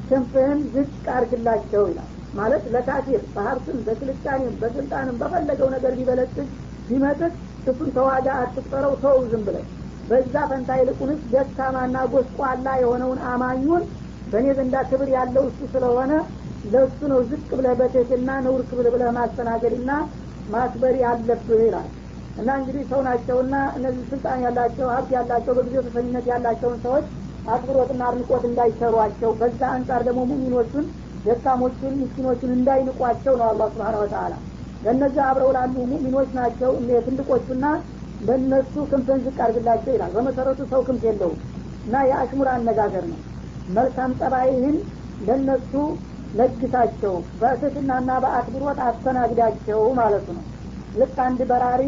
ክንፍህን 0.08 0.60
ዝቅ 0.74 0.88
አርግላቸው 1.16 1.82
ይላል። 1.90 2.08
ማለት 2.34 2.64
ለካፊር 2.74 3.22
በሀብትም 3.34 3.78
በስልጣኔም 3.86 4.54
በስልጣንም 4.60 5.18
በፈለገው 5.20 5.68
ነገር 5.76 5.92
ቢበለጽግ 5.98 6.48
ቢመጥቅ 6.88 7.32
እሱን 7.66 7.88
ተዋጋ 7.96 8.26
አትቁጠረው 8.40 8.94
ተው 9.02 9.18
ዝም 9.30 9.42
ብለው 9.46 9.64
በዛ 10.04 10.34
ፈንታ 10.50 10.70
ይልቁንስ 10.80 11.20
ደካማና 11.32 11.96
ጎስቋላ 12.12 12.66
የሆነውን 12.82 13.18
አማኙን 13.32 13.82
በእኔ 14.26 14.46
ዘንዳ 14.58 14.76
ክብር 14.90 15.08
ያለው 15.16 15.44
እሱ 15.50 15.60
ስለሆነ 15.74 16.12
ለእሱ 16.64 17.00
ነው 17.12 17.20
ዝቅ 17.30 17.48
ብለህ 17.58 17.74
በትህትና 17.80 18.30
ነውር 18.46 18.62
ክብር 18.70 18.86
ብለህ 18.94 19.10
ማስተናገድና 19.18 19.90
ማክበር 20.48 20.94
ያለብህ 21.02 21.60
ይላል። 21.64 21.88
እና 22.36 22.48
እንግዲህ 22.58 22.82
ሰው 22.90 23.00
ናቸውና 23.06 23.54
እነዚህ 23.78 24.02
ስልጣን 24.10 24.42
ያላቸው 24.44 24.86
ሀብት 24.94 25.10
ያላቸው 25.16 25.52
በጊዜው 25.58 25.84
ተሰሚነት 25.86 26.26
ያላቸውን 26.32 26.78
ሰዎች 26.84 27.06
አክብሮትና 27.46 28.02
አድንቆት 28.08 28.44
እንዳይሰሯቸው 28.48 29.30
በዛ 29.40 29.60
አንጻር 29.76 30.02
ደግሞ 30.08 30.22
ሙሚኖቹን 30.30 30.86
ደካሞቹን 31.24 31.94
ምስኪኖቹን 32.02 32.52
እንዳይንቋቸው 32.56 33.34
ነው 33.40 33.46
አላህ 33.50 33.68
ስብሓን 33.74 33.96
ወተላ 34.02 34.34
ለእነዚህ 34.82 35.22
አብረው 35.24 35.50
ላሉ 35.56 35.74
ሙሚኖች 35.92 36.30
ናቸው። 36.38 36.70
ትልቆቹና 37.06 37.66
ለእነሱ 38.20 38.74
ክንፍን 38.90 39.20
ዝቅ 39.24 39.38
አርግላቸው 39.44 39.92
ይላል። 39.94 40.12
በመሰረቱ 40.16 40.60
ሰው 40.72 40.80
ክንፍ 40.86 41.02
የለውም 41.08 41.38
እና 41.84 41.96
የአሽሙር 42.08 42.48
አነጋገር 42.54 43.04
ነው። 43.12 43.18
መልካም 43.68 44.12
ጠባይህን 44.20 44.76
ለእነሱ 45.20 45.72
ለግሳቸው 46.32 47.12
በትህትናና 47.40 48.10
በአክብሮት 48.24 48.78
አስተናግዳቸው 48.88 49.80
ማለቱ 49.98 50.26
ነው። 50.38 50.44
ልክ 50.94 51.16
አንድ 51.26 51.40
በራሪ 51.50 51.82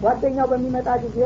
ጓደኛው 0.00 0.46
በሚመጣ 0.52 0.88
ጊዜ 1.04 1.18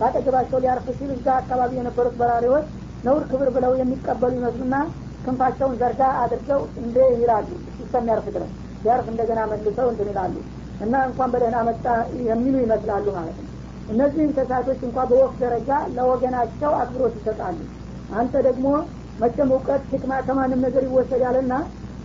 በአጠገባቸው 0.00 0.58
ሊያርፍ 0.62 0.86
ሲል 0.98 1.10
እዛ 1.14 1.26
አካባቢ 1.40 1.72
የነበሩት 1.78 2.16
በራሪዎች 2.20 2.66
ነውር 3.04 3.24
ክብር 3.30 3.48
ብለው 3.56 3.72
የሚቀበሉ 3.80 4.32
ይመስሉና 4.38 4.76
ክንፋቸውን 5.24 5.74
ዘርጋ 5.80 6.02
አድርገው 6.22 6.60
እንደ 6.82 6.98
ይላሉ። 7.16 7.48
እስከሚያርፍ 7.82 8.26
ድረስ 8.36 8.52
ሲያርፍ 8.82 9.06
እንደገና 9.12 9.40
መልሰው 9.52 9.86
እንትን 9.92 10.08
ይላሉ 10.12 10.34
እና 10.80 10.94
እንኳን 11.08 11.30
በደህና 11.32 11.58
መጣ 11.68 11.84
የሚሉ 12.28 12.54
ይመስላሉ 12.64 13.06
ማለት 13.16 13.38
ነው። 13.40 13.50
እነዚህ 13.88 14.22
እንስሳቶች 14.26 14.80
እንኳ 14.86 14.98
በወፍ 15.10 15.34
ደረጃ 15.42 15.68
ለወገናቸው 15.94 16.72
አክብሮት 16.80 17.14
ይሰጣሉ። 17.18 17.58
አንተ 18.10 18.34
ደግሞ 18.46 18.66
መቼም 19.18 19.50
እውቀት 19.54 19.84
ህክማ 19.92 20.12
ከማንም 20.26 20.60
ነገር 20.66 20.82
ይወሰዳልና 20.88 21.54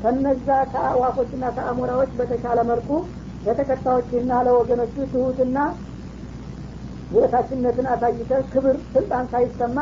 ከነዛ 0.01 0.47
ከአዋፎችና 0.71 1.43
ከአሞራዎች 1.57 2.11
በተሻለ 2.19 2.59
መልኩ 2.71 2.89
ለተከታዮችና 3.43 4.31
ለወገኖቹ 4.47 4.95
ትሁትና 5.13 5.57
የታችነትን 7.11 7.87
አሳይተ 7.93 8.31
ክብር 8.51 8.75
ስልጣን 8.93 9.25
ሳይሰማ 9.31 9.77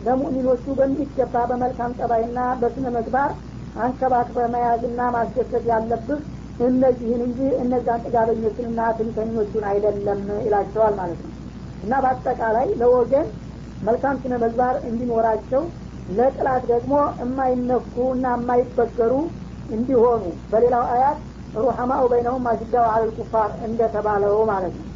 ለሙእሚኖቹ 0.00 0.64
በሚገባ 0.78 1.34
በመልካም 1.50 1.92
ጠባይና 1.98 2.38
በስነ 2.60 2.86
ምግባር 2.96 3.30
አንከባክበ 3.74 4.38
መያዝና 4.54 5.00
ማስደሰት 5.14 5.64
ያለብህ 5.72 6.20
እነዚህን 6.58 7.22
እንጂ 7.26 7.40
እነዛን 7.60 8.02
ጥጋበኞችንና 8.04 8.80
ትንተኞቹን 8.98 9.64
አይደለም 9.70 10.20
ይላቸዋል 10.44 10.94
ማለት 11.00 11.20
ነው። 11.24 11.32
እና 11.82 11.94
በአጠቃላይ 12.04 12.66
ለወገን 12.80 13.26
መልካም 13.82 14.18
ስነ 14.22 14.34
ምግባር 14.42 14.74
እንዲኖራቸው 14.88 15.62
ለጥላት 16.08 16.62
ደግሞ 16.70 16.94
የማይነኩ 17.20 17.94
እና 18.14 18.26
የማይበገሩ 18.36 19.12
እንዲሆኑ 19.68 20.22
በሌላው 20.50 20.84
አያት 20.94 21.20
ሩሐማኡ 21.54 22.02
በይነሁም 22.12 22.46
አሽዳው 22.50 22.86
አለል 22.92 23.10
ኩፋር 23.18 23.50
እንደተባለው 23.66 24.36
ማለት 24.50 24.74
ነው። 24.78 24.88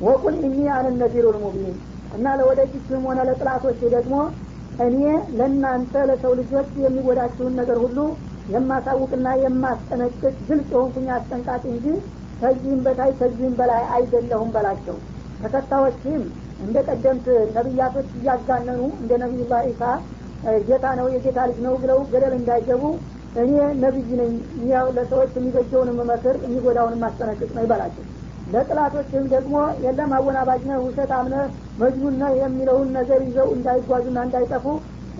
ወቁል 0.00 0.36
እኒ 0.44 0.58
አነ 0.74 0.86
ልሙቢን 1.26 1.76
እና 2.12 2.26
ለወደፊትም 2.38 3.02
ሆነ 3.08 3.20
ለጥላቶች 3.28 3.80
ደግሞ 3.96 4.14
እኔ 4.78 4.98
ለእናንተ 5.30 5.94
ለሰው 6.08 6.32
ልጆች 6.40 6.68
የሚጎዳችሁን 6.84 7.54
ነገር 7.60 7.78
ሁሉ 7.84 7.98
የማሳውቅና 8.48 9.28
የማስጠነቅቅ 9.42 10.20
ግልጽ 10.48 10.68
የሆንኩኝ 10.74 11.08
አስጠንቃቂ 11.16 11.64
እንጂ 11.72 11.86
ከዚህም 12.40 12.80
በታይ 12.84 13.10
ከዚህም 13.20 13.54
በላይ 13.60 13.82
አይደለሁም 13.94 14.50
በላቸው። 14.54 14.96
ተከታዮችም 15.42 16.22
እንደ 16.60 16.76
ቀደምት 16.88 17.26
ነቢያቶች 17.56 18.08
እያጋነኑ 18.18 18.80
እንደ 19.00 19.12
ነቢዩላህ 19.22 19.62
ኢሳ 19.70 19.82
ጌታ 20.68 20.86
ነው 20.98 21.06
የጌታ 21.14 21.38
ልጅ 21.50 21.58
ነው 21.66 21.74
ብለው 21.82 21.98
ገደል 22.12 22.34
እንዳይገቡ 22.36 22.82
እኔ 23.34 23.52
ነቢይ 23.82 24.10
ነኝ። 24.20 24.32
ያው 24.70 24.86
ለሰዎች 24.96 25.32
የሚበጀውን 25.38 25.90
መመክር 25.98 26.36
የሚጎዳውን 26.44 26.96
ማስጠነቅቅ 27.02 27.50
ነው 27.56 27.64
ይበላቸው 27.66 28.04
ለጥላቶችም 28.46 29.24
ደግሞ 29.32 29.54
የለም 29.84 30.12
አወናባጅ 30.18 30.62
ውሸት 30.84 31.10
አምነህ 31.16 31.42
መጅኑን 31.80 32.20
የሚለውን 32.40 32.88
ነገር 32.98 33.20
ይዘው 33.26 33.48
እንዳይጓዙና 33.56 34.18
እንዳይጠፉ 34.26 34.64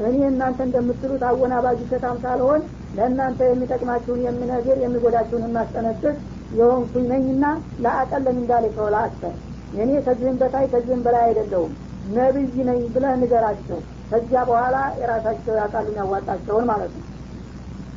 እኔ 0.04 0.20
እናንተ 0.30 0.60
እንደምትሉት 0.66 1.24
አወናባጅ 1.30 1.80
ውሸታም 1.84 2.18
ሳልሆን 2.24 2.62
ለእናንተ 2.98 3.40
የሚጠቅማችሁን 3.50 4.24
የምነግር 4.26 4.78
የሚጎዳችሁን 4.84 5.46
የማስጠነቅቅ 5.48 6.16
የሆንኩኝ 6.60 7.06
ነኝና 7.14 7.46
ለአቀለም 7.86 8.38
እንዳለ 8.42 8.66
ሰው 8.78 8.90
ለአክተር 8.96 9.36
እኔ 9.78 9.92
ከዚህም 10.08 10.38
በታይ 10.42 10.68
ከዚህም 10.74 11.02
በላይ 11.06 11.24
አይደለሁም 11.30 11.72
ነቢይ 12.16 12.66
ነኝ 12.70 12.82
ብለህ 12.96 13.16
ንገራቸው 13.22 13.80
ከዚያ 14.12 14.40
በኋላ 14.50 14.78
የራሳቸው 15.02 15.56
ያቃሉን 15.62 16.00
ያዋጣቸውን 16.02 16.68
ማለት 16.72 16.94
ነው 16.98 17.08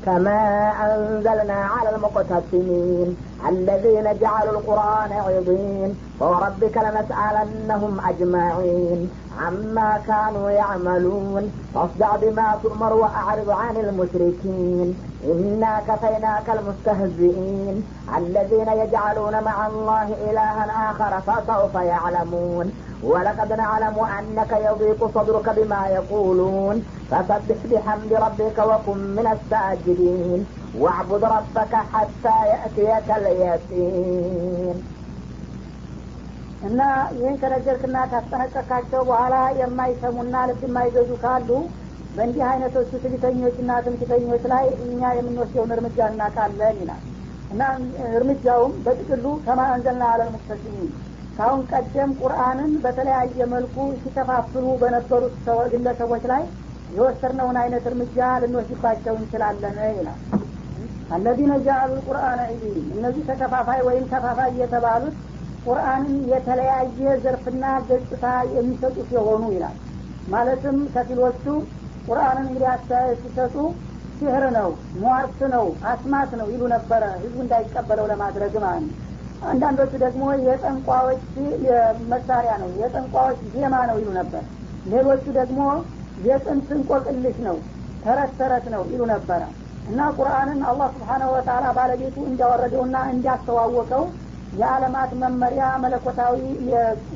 كما 0.06 0.40
أنزلنا 0.86 1.58
على 1.66 1.88
المقتسمين 1.90 3.08
الذين 3.49 4.19
جعلوا 4.21 4.59
القرآن 4.59 5.11
عظيم 5.11 5.99
فوربك 6.19 6.77
لنسألنهم 6.77 7.99
أجمعين 8.09 9.09
عما 9.41 9.99
كانوا 10.07 10.49
يعملون. 10.51 11.51
فاصدع 11.73 12.15
بما 12.15 12.55
تؤمر 12.63 12.93
وأعرض 12.93 13.49
عن 13.49 13.77
المشركين. 13.77 14.87
إنا 15.25 15.81
كفيناك 15.87 16.49
المستهزئين. 16.49 17.83
الذين 18.17 18.67
يجعلون 18.67 19.43
مع 19.43 19.67
الله 19.67 20.07
إلها 20.29 20.91
آخر 20.91 21.21
فسوف 21.21 21.75
يعلمون. 21.75 22.71
ولقد 23.03 23.53
نعلم 23.53 23.95
أنك 24.19 24.51
يضيق 24.51 25.11
صدرك 25.15 25.49
بما 25.49 25.87
يقولون. 25.87 26.85
فسبح 27.11 27.59
بحمد 27.71 28.13
ربك 28.13 28.57
وكن 28.59 28.97
من 28.97 29.27
الساجدين. 29.35 30.60
واعبد 30.74 31.22
ربك 31.26 31.74
حتى 31.92 32.36
يأتيك 32.50 33.08
اليقين 33.18 34.76
እና 36.62 36.80
ይህን 37.16 37.34
ከነገርክና 37.40 37.96
ካስጠነቀቃቸው 38.10 39.00
በኋላ 39.08 39.34
የማይሰሙና 39.58 40.36
ልብ 40.48 40.62
የማይገዙ 40.66 41.10
ካሉ 41.22 41.48
በእንዲህ 42.14 42.44
አይነቶቹ 42.50 42.90
ትዕቢተኞችና 43.02 43.72
ትምክተኞች 43.86 44.44
ላይ 44.52 44.64
እኛ 44.86 45.02
የምንወስደውን 45.18 45.74
እርምጃ 45.76 45.98
እናውቃለን 46.12 46.78
ይላል 46.82 47.02
እና 47.50 47.62
እርምጃውም 48.18 48.72
በጥቅሉ 48.86 49.26
ከማ 49.46 49.66
አንዘልና 49.74 50.04
አለል 50.12 50.30
ሙክተሲሚን 50.36 50.88
ካሁን 51.36 51.62
ቀደም 51.72 52.12
ቁርአንን 52.22 52.72
በተለያየ 52.84 53.38
መልኩ 53.54 53.76
ሲከፋፍሉ 54.02 54.64
በነበሩት 54.82 55.36
ግለሰቦች 55.74 56.24
ላይ 56.32 56.42
የወሰድነውን 56.90 57.58
አይነት 57.64 57.86
እርምጃ 57.92 58.18
ልንወስድባቸው 58.44 59.14
እንችላለን 59.20 59.78
ይላል 59.98 60.20
አለዚነ 61.11 61.53
ጃአሉ 61.65 61.93
ቁርአን 62.07 62.39
ዒዲን 62.53 62.87
እነዚህ 62.95 63.23
ተከፋፋይ 63.29 63.79
ወይም 63.87 64.03
ከፋፋይ 64.11 64.51
የተባሉት 64.61 65.15
ቁርአንን 65.65 66.15
የተለያየ 66.31 67.09
ዘርፍና 67.23 67.65
ገጽታ 67.89 68.25
የሚሰጡት 68.55 69.09
የሆኑ 69.17 69.43
ይላል 69.55 69.75
ማለትም 70.27 70.77
ከፊሎቹ 70.93 71.43
ቁርአንን 72.07 72.45
እንግዲህ 72.45 72.69
አስተያየት 72.73 73.19
ሲሰጡ 73.25 73.55
ሲህር 74.17 74.43
ነው 74.57 74.69
ሟርት 75.01 75.39
ነው 75.53 75.65
አስማት 75.91 76.31
ነው 76.39 76.47
ይሉ 76.53 76.63
ነበረ 76.73 77.03
ህዝቡ 77.15 77.37
እንዳይቀበለው 77.45 78.05
ለማድረግ 78.11 78.53
ማለት 78.65 78.83
ነው 78.87 78.97
አንዳንዶቹ 79.51 79.91
ደግሞ 80.03 80.23
የጠንቋዎች 80.47 81.23
መሳሪያ 82.11 82.53
ነው 82.63 82.69
የጠንቋዎች 82.81 83.39
ዜማ 83.53 83.75
ነው 83.89 83.97
ይሉ 84.01 84.09
ነበር 84.19 84.43
ሌሎቹ 84.85 85.23
ደግሞ 85.39 85.61
የጥንት 86.25 86.69
እንቆቅልሽ 86.77 87.37
ነው 87.47 87.57
ተረት 88.03 88.31
ተረት 88.39 88.65
ነው 88.75 88.83
ይሉ 88.93 89.01
ነበረ 89.13 89.41
እና 89.85 89.99
ቁርአንን 90.17 90.59
አላህ 90.69 90.87
ስብሓናሁ 90.95 91.29
ወተላ 91.35 91.65
ባለቤቱ 91.77 92.17
እንዲያወረደውና 92.29 92.97
እንዲያስተዋወቀው 93.13 94.03
የዓለማት 94.51 95.11
መመሪያ 95.21 95.65
መለኮታዊ 95.83 96.39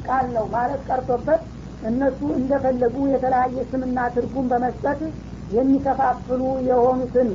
ቃል 0.08 0.26
ነው 0.36 0.46
ማለት 0.54 0.82
ቀርቶበት 0.90 1.42
እነሱ 1.82 2.20
እንደፈለጉ 2.38 2.96
የተለያየ 3.14 3.64
ስምና 3.72 4.00
ትርጉም 4.16 4.46
በመስጠት 4.52 5.02
የሚከፋፍሉ 5.50 6.42
የሆኑትን 6.70 7.30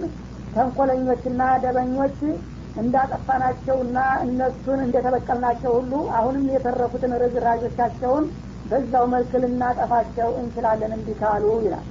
ተንኮለኞችና 0.53 1.43
ደበኞች 1.65 2.19
እንዳጠፋናቸውና 2.77 3.99
እነሱን 4.25 4.81
እንደተበቀልናቸው 4.87 5.73
ሁሉ 5.79 5.93
አሁንም 6.19 6.45
የተረፉትን 6.55 7.15
ርዝራዦቻቸውን 7.23 8.25
በዛው 8.65 9.05
መልክ 9.15 9.33
ልናጠፋቸው 9.43 10.31
እንችላለን 10.41 10.93
እንዲህ 10.99 11.23
ይላል። 11.61 11.87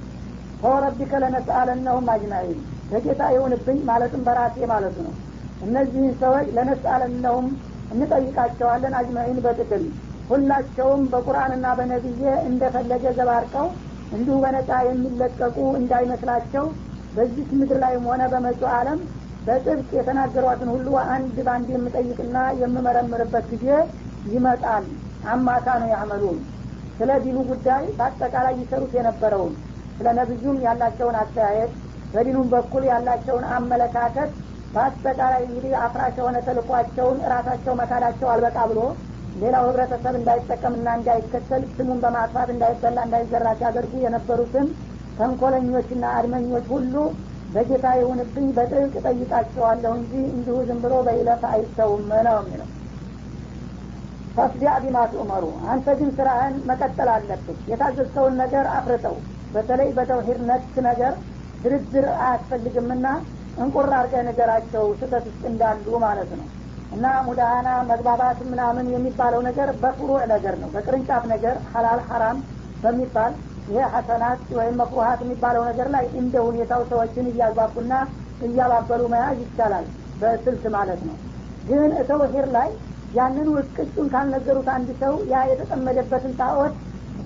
ፈወረቢከ 0.62 1.12
ለነስአለነሁም 1.22 2.08
አጅማዒን 2.14 2.60
በጌታ 2.90 3.22
ይሁንብኝ 3.34 3.78
ማለትም 3.88 4.22
በራሴ 4.26 4.66
ማለቱ 4.72 4.96
ነው። 5.06 5.14
እነዚህን 5.60 6.14
ሰዎች 6.20 6.46
ለነስአለነሁም 6.56 7.46
እንጠይቃቸዋለን 7.90 8.94
አጅማዒን 8.98 9.38
በጥቅል። 9.44 9.84
ሁላቸውም 10.30 11.02
በቁርአንና 11.12 11.66
በነቢዬ 11.78 12.22
እንደፈለገ 12.48 13.04
ዘባርቀው 13.18 13.66
እንዲሁ 14.12 14.36
በነጻ 14.44 14.70
የሚለቀቁ 14.86 15.56
እንዳይመስላቸው 15.80 16.64
በዚህ 17.14 17.46
ምድር 17.60 17.78
ላይም 17.82 18.04
ሆነ 18.10 18.22
በመጪው 18.32 18.68
ዓለም 18.76 19.00
በጥብቅ 19.46 19.90
የተናገሯትን 19.96 20.70
ሁሉ 20.74 20.88
አንድ 21.08 21.36
በአንድ 21.46 21.68
የምጠይቅና 21.74 22.38
የምመረምርበት 22.60 23.46
ጊዜ 23.52 23.66
ይመጣል። 24.24 24.84
አማካ 25.32 25.66
ነው 25.82 25.88
ያመሉን 25.94 26.38
ስለ 26.98 27.10
ዲኑ 27.24 27.38
ጉዳይ 27.50 27.84
በአጠቃላይ 27.98 28.54
ይሰሩት 28.60 28.92
የነበረውን 28.98 29.54
ስለ 29.98 30.08
ነብዩም 30.18 30.58
ያላቸውን 30.66 31.16
አስተያየት 31.22 31.72
በዲኑም 32.12 32.46
በኩል 32.52 32.82
ያላቸውን 32.90 33.44
አመለካከት 33.56 34.30
በአጠቃላይ 34.70 35.42
እንግዲህ 35.46 35.72
አፍራሽ 35.84 36.14
የሆነ 36.20 36.38
ተልኳቸውን 36.46 37.18
እራሳቸው 37.26 37.72
መካዳቸው 37.80 38.28
አልበቃ 38.32 38.58
ብሎ 38.70 38.80
ሌላው 39.34 39.64
ህብረተሰብ 39.68 40.14
እንዳይጠቀምና 40.18 40.88
እንዳይከተል 40.98 41.62
ስሙን 41.74 41.98
በማጥፋት 42.04 42.48
እንዳይበላ 42.54 42.98
እንዳይዘራ 43.06 43.48
ሲያደርጉ 43.58 43.92
የነበሩትን 44.04 44.68
ተንኮለኞችና 45.18 46.04
አድመኞች 46.18 46.66
ሁሉ 46.74 46.94
በጌታ 47.48 47.86
የሆንብኝ 47.98 48.46
በጥብቅ 48.56 48.94
ጠይቃቸዋለሁ 49.06 49.92
እንጂ 49.98 50.12
እንዲሁ 50.34 50.56
ዝም 50.68 50.78
ብሎ 50.84 50.94
በይለፍ 51.06 51.42
አይተውም 51.50 52.04
ነው 52.26 52.36
የሚለው። 52.40 52.68
ፈስዲያ 54.36 54.72
ቢማ 54.82 54.98
ትኡመሩ 55.12 55.44
አንተ 55.70 55.94
ግን 56.00 56.10
ስራህን 56.18 56.54
መቀጠል 56.68 57.08
አለብህ። 57.14 57.58
የታዘዝከውን 57.70 58.34
ነገር 58.42 58.66
አፍርጠው 58.76 59.16
በተለይ 59.54 59.88
በተውሂድ 59.96 60.40
ነክ 60.50 60.74
ነገር 60.88 61.14
ድርድር 61.64 62.06
አያስፈልግምና 62.20 63.06
እንቁር 63.56 63.88
አርገህ 63.98 64.22
ነገራቸው 64.28 64.84
ስህተት 64.98 65.24
ውስጥ 65.28 65.42
እንዳሉ 65.50 65.86
ማለት 66.04 66.30
ነው። 66.38 66.46
እና 66.92 67.06
ሙዳሃና 67.26 67.68
መግባባት 67.90 68.38
ምናምን 68.50 68.86
የሚባለው 68.94 69.40
ነገር 69.48 69.68
በፍሩዕ 69.82 70.20
ነገር 70.32 70.54
ነው 70.62 70.68
በቅርንጫፍ 70.74 71.24
ነገር 71.32 71.56
ሀላል 71.72 72.00
ሀራም 72.08 72.38
በሚባል 72.82 73.32
ይሄ 73.68 73.80
ሀሰናት 73.94 74.44
ወይም 74.58 74.78
መክሩሀት 74.80 75.20
የሚባለው 75.24 75.62
ነገር 75.70 75.88
ላይ 75.94 76.04
እንደ 76.20 76.34
ሁኔታው 76.46 76.82
ሰዎችን 76.90 77.26
እያግባቡና 77.32 77.92
እያባበሉ 78.40 79.02
መያዝ 79.12 79.38
ይቻላል 79.44 79.86
በስልት 80.20 80.64
ማለት 80.76 81.00
ነው። 81.08 81.16
ግን 81.64 81.92
ተውሂድ 82.08 82.46
ላይ 82.56 82.68
ያንን 83.12 83.48
ውቅጩን 83.54 84.06
ካልነገሩት 84.12 84.68
አንድ 84.74 84.90
ሰው 85.02 85.14
ያ 85.32 85.42
የተጠመደበትን 85.50 86.34
ጣዖት 86.40 86.74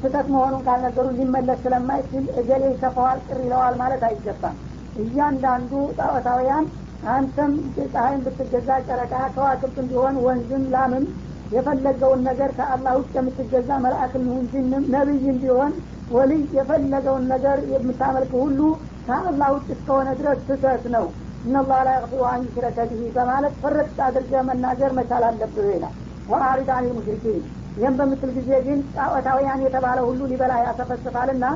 ስህተት 0.05 0.27
መሆኑን 0.33 0.63
ካልነገሩ 0.65 1.07
ሊመለስ 1.19 1.59
ስለማይችል 1.63 2.25
እገሌ 2.41 2.63
ይከፋዋል 2.71 3.19
ቅር 3.27 3.39
ይለዋል 3.45 3.75
ማለት 3.81 4.03
አይገባም። 4.09 4.57
እያንዳንዱ 4.97 5.71
ጣዖታውያን 5.99 6.67
አንተም 7.09 7.53
ፀሐይን 7.87 8.21
ብትገዛ 8.27 8.69
ጨረቃ 8.89 9.15
ከዋክብት 9.35 9.79
ቢሆን 9.89 10.17
ወንዝም 10.25 10.65
ላምም 10.75 11.07
የፈለገውን 11.51 12.21
ነገር 12.29 12.51
ከአላህ 12.59 12.93
ውጭ 12.99 13.13
የምትገዛ 13.19 13.71
መልአክም 13.85 14.23
ይሁን 14.29 14.45
ጅንም 14.53 14.85
ነቢይም 14.95 15.39
ቢሆን 15.43 15.73
ወልይ 16.11 16.43
የፈለገውን 16.59 17.27
ነገር 17.33 17.59
የምታመልክ 17.73 18.33
ሁሉ 18.43 18.61
ከአላህ 19.09 19.51
ውጭ 19.57 19.69
እስከሆነ 19.77 20.09
ድረስ 20.21 20.41
ስህተት 20.49 20.87
ነው። 20.95 21.07
እነላህ 21.45 21.81
ላ 21.87 21.97
የቅፊሩ 21.97 22.23
አን 22.29 22.47
ዩሽረከ 22.47 22.79
ብሂ 22.91 23.03
በማለት 23.17 23.55
ፍርጥ 23.63 23.97
አድርገ 24.07 24.43
መናገር 24.49 24.93
መቻል 24.99 25.25
አለብህ 25.29 25.69
ይላል። 25.75 25.95
ወአሪድ 26.29 26.71
አን 26.77 26.87
ሙሽሪኪን 26.97 27.43
ይህም 27.77 27.95
በምትል 27.99 28.31
ጊዜ 28.37 28.51
ግን 28.67 28.81
ጣዖታውያን 28.97 29.63
የተባለ 29.65 29.99
ሁሉ 30.09 30.21
ሊበላ 30.31 30.53
ያሰፈስፋልና 30.65 31.47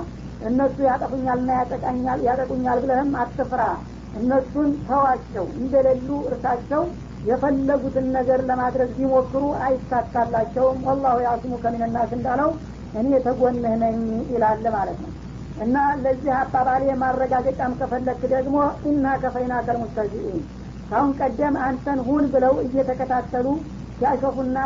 እነሱ 0.40 0.76
ያጠፉኛልና 0.88 1.50
ያጠቃኛል 1.58 2.20
ያጠቁኛል 2.28 2.78
ብለህም 2.82 3.12
አትፍራ። 3.22 3.62
እነሱን 4.14 4.70
ተዋቸው 4.86 5.46
እንደሌሉ 5.60 6.08
እርሳቸው 6.28 6.82
የፈለጉትን 7.24 8.06
ነገር 8.16 8.40
ለማድረግ 8.50 8.90
ቢሞክሩ 8.98 9.44
አይሳካላቸውም። 9.66 10.78
ወላሁ 10.88 11.16
ያስሙ 11.26 11.54
ከሚንናስ 11.62 12.12
እንዳለው 12.18 12.50
እኔ 12.94 13.08
ተጎንህ 13.26 13.74
ነኝ 13.82 13.98
ይላል 14.32 14.62
ማለት 14.76 14.98
ነው። 15.04 15.10
እና 15.56 15.76
ለዚህ 16.02 16.32
አባባሌ 16.40 16.84
ማረጋገጫም 17.00 17.72
ከፈለክ 17.80 18.20
ደግሞ 18.34 18.56
ኢና 18.88 19.06
ከፈይና 19.22 19.54
ከልሙስተዚኢን 19.66 20.40
ካሁን 20.90 21.10
ቀደም 21.20 21.54
አንተን 21.64 21.98
ሁን 22.06 22.24
ብለው 22.34 22.54
እየተከታተሉ 22.64 23.46
ሲያሾፉና 23.98 24.58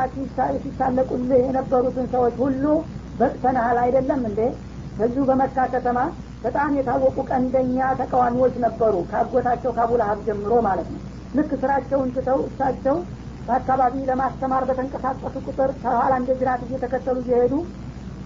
ሲሳለቁልህ 0.64 1.40
የነበሩትን 1.42 2.07
ሰዎች 2.14 2.35
ሁሉ 2.42 2.64
በቅተናሃል 3.18 3.79
አይደለም 3.85 4.21
እንዴ? 4.29 4.40
በዚሁ 4.99 5.23
በመካ 5.29 5.66
ከተማ 5.75 5.99
በጣም 6.45 6.71
የታወቁ 6.79 7.18
ቀንደኛ 7.31 7.79
ተቃዋሚዎች 8.01 8.55
ነበሩ 8.64 8.95
ካጎታቸው 9.11 9.73
ካቡላሀብ 9.77 10.21
ጀምሮ 10.29 10.55
ማለት 10.66 10.88
ነው። 10.95 11.01
ልክ 11.35 11.51
ስራቸውን 11.62 12.09
ትተው 12.16 12.38
እሳቸው 12.49 12.97
በአካባቢ 13.47 13.95
ለማስተማር 14.09 14.62
በተንቀሳቀሱ 14.68 15.35
ቁጥር 15.47 15.71
ከኋላ 15.81 16.12
እንደ 16.21 16.33
ጅራት 16.40 16.61
እየተከተሉ 16.66 17.16
እየሄዱ 17.25 17.55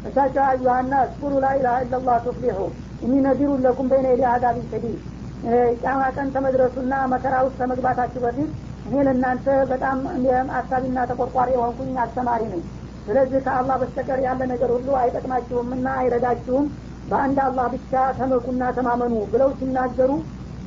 እሳቸው 0.04 0.42
አዩሀና 0.46 0.94
እስኩሩ 1.06 1.32
ላኢላሀ 1.44 1.76
ኢላላህ 1.84 2.16
ቱፍሊሑ 2.26 2.58
እኒ 3.02 3.12
ነዚሩ 3.26 3.50
ለኩም 3.64 3.86
በይነ 3.92 4.06
የዲ 4.12 4.24
አዛቢን 4.32 4.66
ሸዲድ 4.72 4.96
ጫማ 5.82 6.02
ቀን 6.16 6.28
ተመድረሱና 6.34 6.94
መከራ 7.12 7.34
ውስጥ 7.46 7.56
ከመግባታችሁ 7.60 8.20
በፊት 8.24 8.50
እኔ 8.86 8.96
ለእናንተ 9.06 9.46
በጣም 9.70 9.98
አሳቢና 10.58 10.98
ተቆርቋሪ 11.10 11.48
የሆንኩኝ 11.54 11.94
አስተማሪ 12.02 12.42
ነኝ። 12.52 12.62
ስለዚህ 13.06 13.40
ከአላህ 13.46 13.76
በስተቀር 13.80 14.20
ያለ 14.26 14.40
ነገር 14.52 14.70
ሁሉ 14.76 14.88
አይጠቅማችሁምና 15.00 15.86
አይረዳችሁም። 16.00 16.66
በአንድ 17.06 17.38
አላህ 17.44 17.66
ብቻ 17.74 17.92
ተመኩና 18.18 18.62
ተማመኑ 18.76 19.14
ብለው 19.32 19.50
ሲናገሩ 19.58 20.10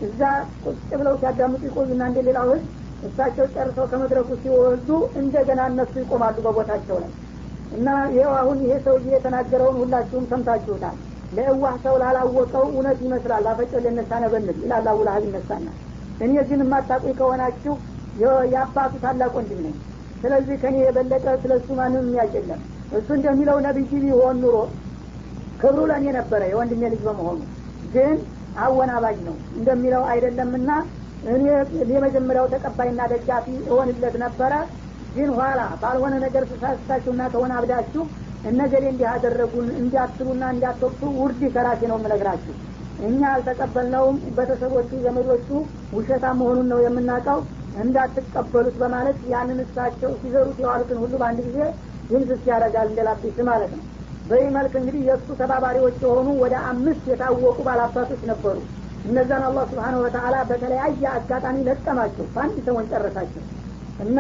እዛ 0.01 0.21
ቁጭ 0.63 0.89
ብለው 0.99 1.15
ሲያዳምጡ 1.21 1.61
ይቆዩና 1.67 2.03
እንደ 2.09 2.19
ሌላው 2.27 2.47
ህዝብ 2.51 2.67
እሳቸው 3.03 3.45
ጨርሰው 3.55 3.85
ከመድረኩ 3.91 4.29
ሲወርዱ 4.41 4.89
እንደገና 5.21 5.61
እነሱ 5.71 5.93
ይቆማሉ 6.01 6.37
በቦታቸው 6.45 6.97
ላይ። 7.03 7.11
እና 7.71 7.87
ይኸው 8.13 8.33
አሁን 8.39 8.57
ይሄ 8.65 8.73
ሰውዬ 8.85 9.09
የተናገረውን 9.15 9.77
ሁላችሁም 9.81 10.25
ሰምታችሁታል። 10.31 10.97
ለእዋህ 11.31 11.75
ሰው 11.83 11.95
ላላወቀው 12.01 12.65
እውነት 12.71 12.99
ይመስላል። 13.05 13.45
አፈጮ 13.51 13.71
ልነሳ 13.85 14.11
ነበንል 14.23 14.57
ይላል 14.63 14.87
አቡላሀብ 14.93 15.23
ይነሳና። 15.27 15.67
እኔ 16.19 16.33
ግን 16.49 16.61
የማታቁኝ 16.63 17.13
ከሆናችሁ 17.19 17.73
የአባቱ 18.53 18.93
ታላቅ 19.03 19.31
ወንድም 19.37 19.59
ነኝ። 19.65 19.75
ስለዚህ 20.23 20.55
ከኔ 20.61 20.75
የበለጠ 20.81 21.25
ስለ 21.41 21.51
እሱ 21.59 21.69
ማንም 21.79 22.05
የሚያውቅ 22.07 22.47
እሱ 22.91 23.07
እንደሚለው 23.17 23.57
ነቢይ 23.65 23.91
ቢሆን 24.03 24.37
ኑሮ 24.43 24.55
ክብሩ 25.61 25.79
ለእኔ 25.89 26.05
ነበረ 26.17 26.41
የወንድሜ 26.51 26.81
ልጅ 26.93 27.01
በመሆኑ። 27.07 27.39
ግን 27.93 28.17
አወናባጅ 28.59 29.17
ነው 29.27 29.35
እንደሚለው 29.57 30.03
አይደለምና 30.11 30.69
እኔ 31.29 31.45
የመጀመሪያው 31.93 32.45
ተቀባይና 32.53 33.01
ደጋፊ 33.13 33.47
እሆንለት 33.67 34.15
ነበረ። 34.23 34.53
ግን 35.15 35.29
ኋላ 35.37 35.59
ባልሆነ 35.81 36.15
ነገር 36.25 36.43
ስሳስታችሁና 36.49 37.21
ከሆነ 37.33 37.51
አብዳችሁ 37.59 38.03
እነገሌ 38.49 38.83
እንዲህ 38.91 39.07
አደረጉን 39.13 39.69
እንዲያትሉና 39.79 40.43
እንዲያተወቅቱ 40.53 41.01
ውርድ 41.17 41.41
ከራሴ 41.55 41.81
ነው 41.91 41.97
የምነግራችሁ። 41.99 42.53
እኛ 43.07 43.21
አልተቀበልነውም። 43.33 44.17
ቤተሰቦቹ 44.37 44.89
ዘመዶቹ 45.05 45.47
ውሸታ 45.93 46.25
መሆኑን 46.39 46.67
ነው 46.71 46.79
የምናውቀው 46.85 47.39
እንዳትቀበሉት 47.75 48.75
በማለት 48.81 49.19
ያንን 49.31 49.59
እሳቸው 49.63 50.11
ሲዘሩት 50.21 50.57
የዋሉትን 50.61 50.99
ሁሉ 51.03 51.13
በአንድ 51.21 51.39
ጊዜ 51.47 51.59
ድምስስ 52.09 52.43
ያደርጋል 52.51 52.87
እንደላቢስ 52.91 53.39
ማለት 53.49 53.71
ነው። 53.75 53.83
በዚህ 54.25 54.49
መልክ 54.55 54.73
እንግዲህ 54.79 55.01
የእሱ 55.07 55.27
ተባባሪዎች 55.39 55.97
የሆኑ 56.03 56.27
ወደ 56.41 56.55
አምስት 56.69 57.03
የታወቁ 57.11 57.57
ባላባቶች 57.67 58.21
ነበሩ። 58.31 58.57
እነዛን 59.05 59.43
አላህ 59.47 59.63
ስብሓነሁ 59.69 59.99
ወተአላ 60.05 60.35
በተለያየ 60.49 61.03
አጋጣሚ 61.13 61.57
ለቀማቸው 61.67 62.25
በአንድ 62.33 62.57
ሰሞን 62.67 62.89
ጨረሳቸው። 62.91 63.43
እና 63.99 64.19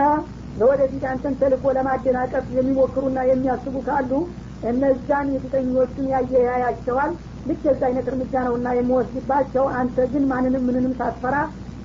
ለወደፊት 0.59 1.03
አንተን 1.09 1.33
ተልኮ 1.41 1.65
ለማደናቀፍ 1.77 2.45
የሚሞክሩና 2.55 3.19
የሚያስቡ 3.29 3.75
ካሉ 3.87 4.11
እነዛን 4.63 5.27
የፊተኞቹን 5.33 6.07
ያየ 6.13 6.31
ያያቸዋል። 6.47 7.11
ልክ 7.45 7.61
የዛ 7.67 7.81
አይነት 7.89 8.07
እርምጃ 8.11 8.33
ነውና 8.47 8.69
የሚወስድባቸው 8.77 9.65
አንተ 9.79 10.07
ግን 10.13 10.23
ማንንም 10.31 10.65
ምንንም 10.69 10.95
ሳትፈራ 10.99 11.35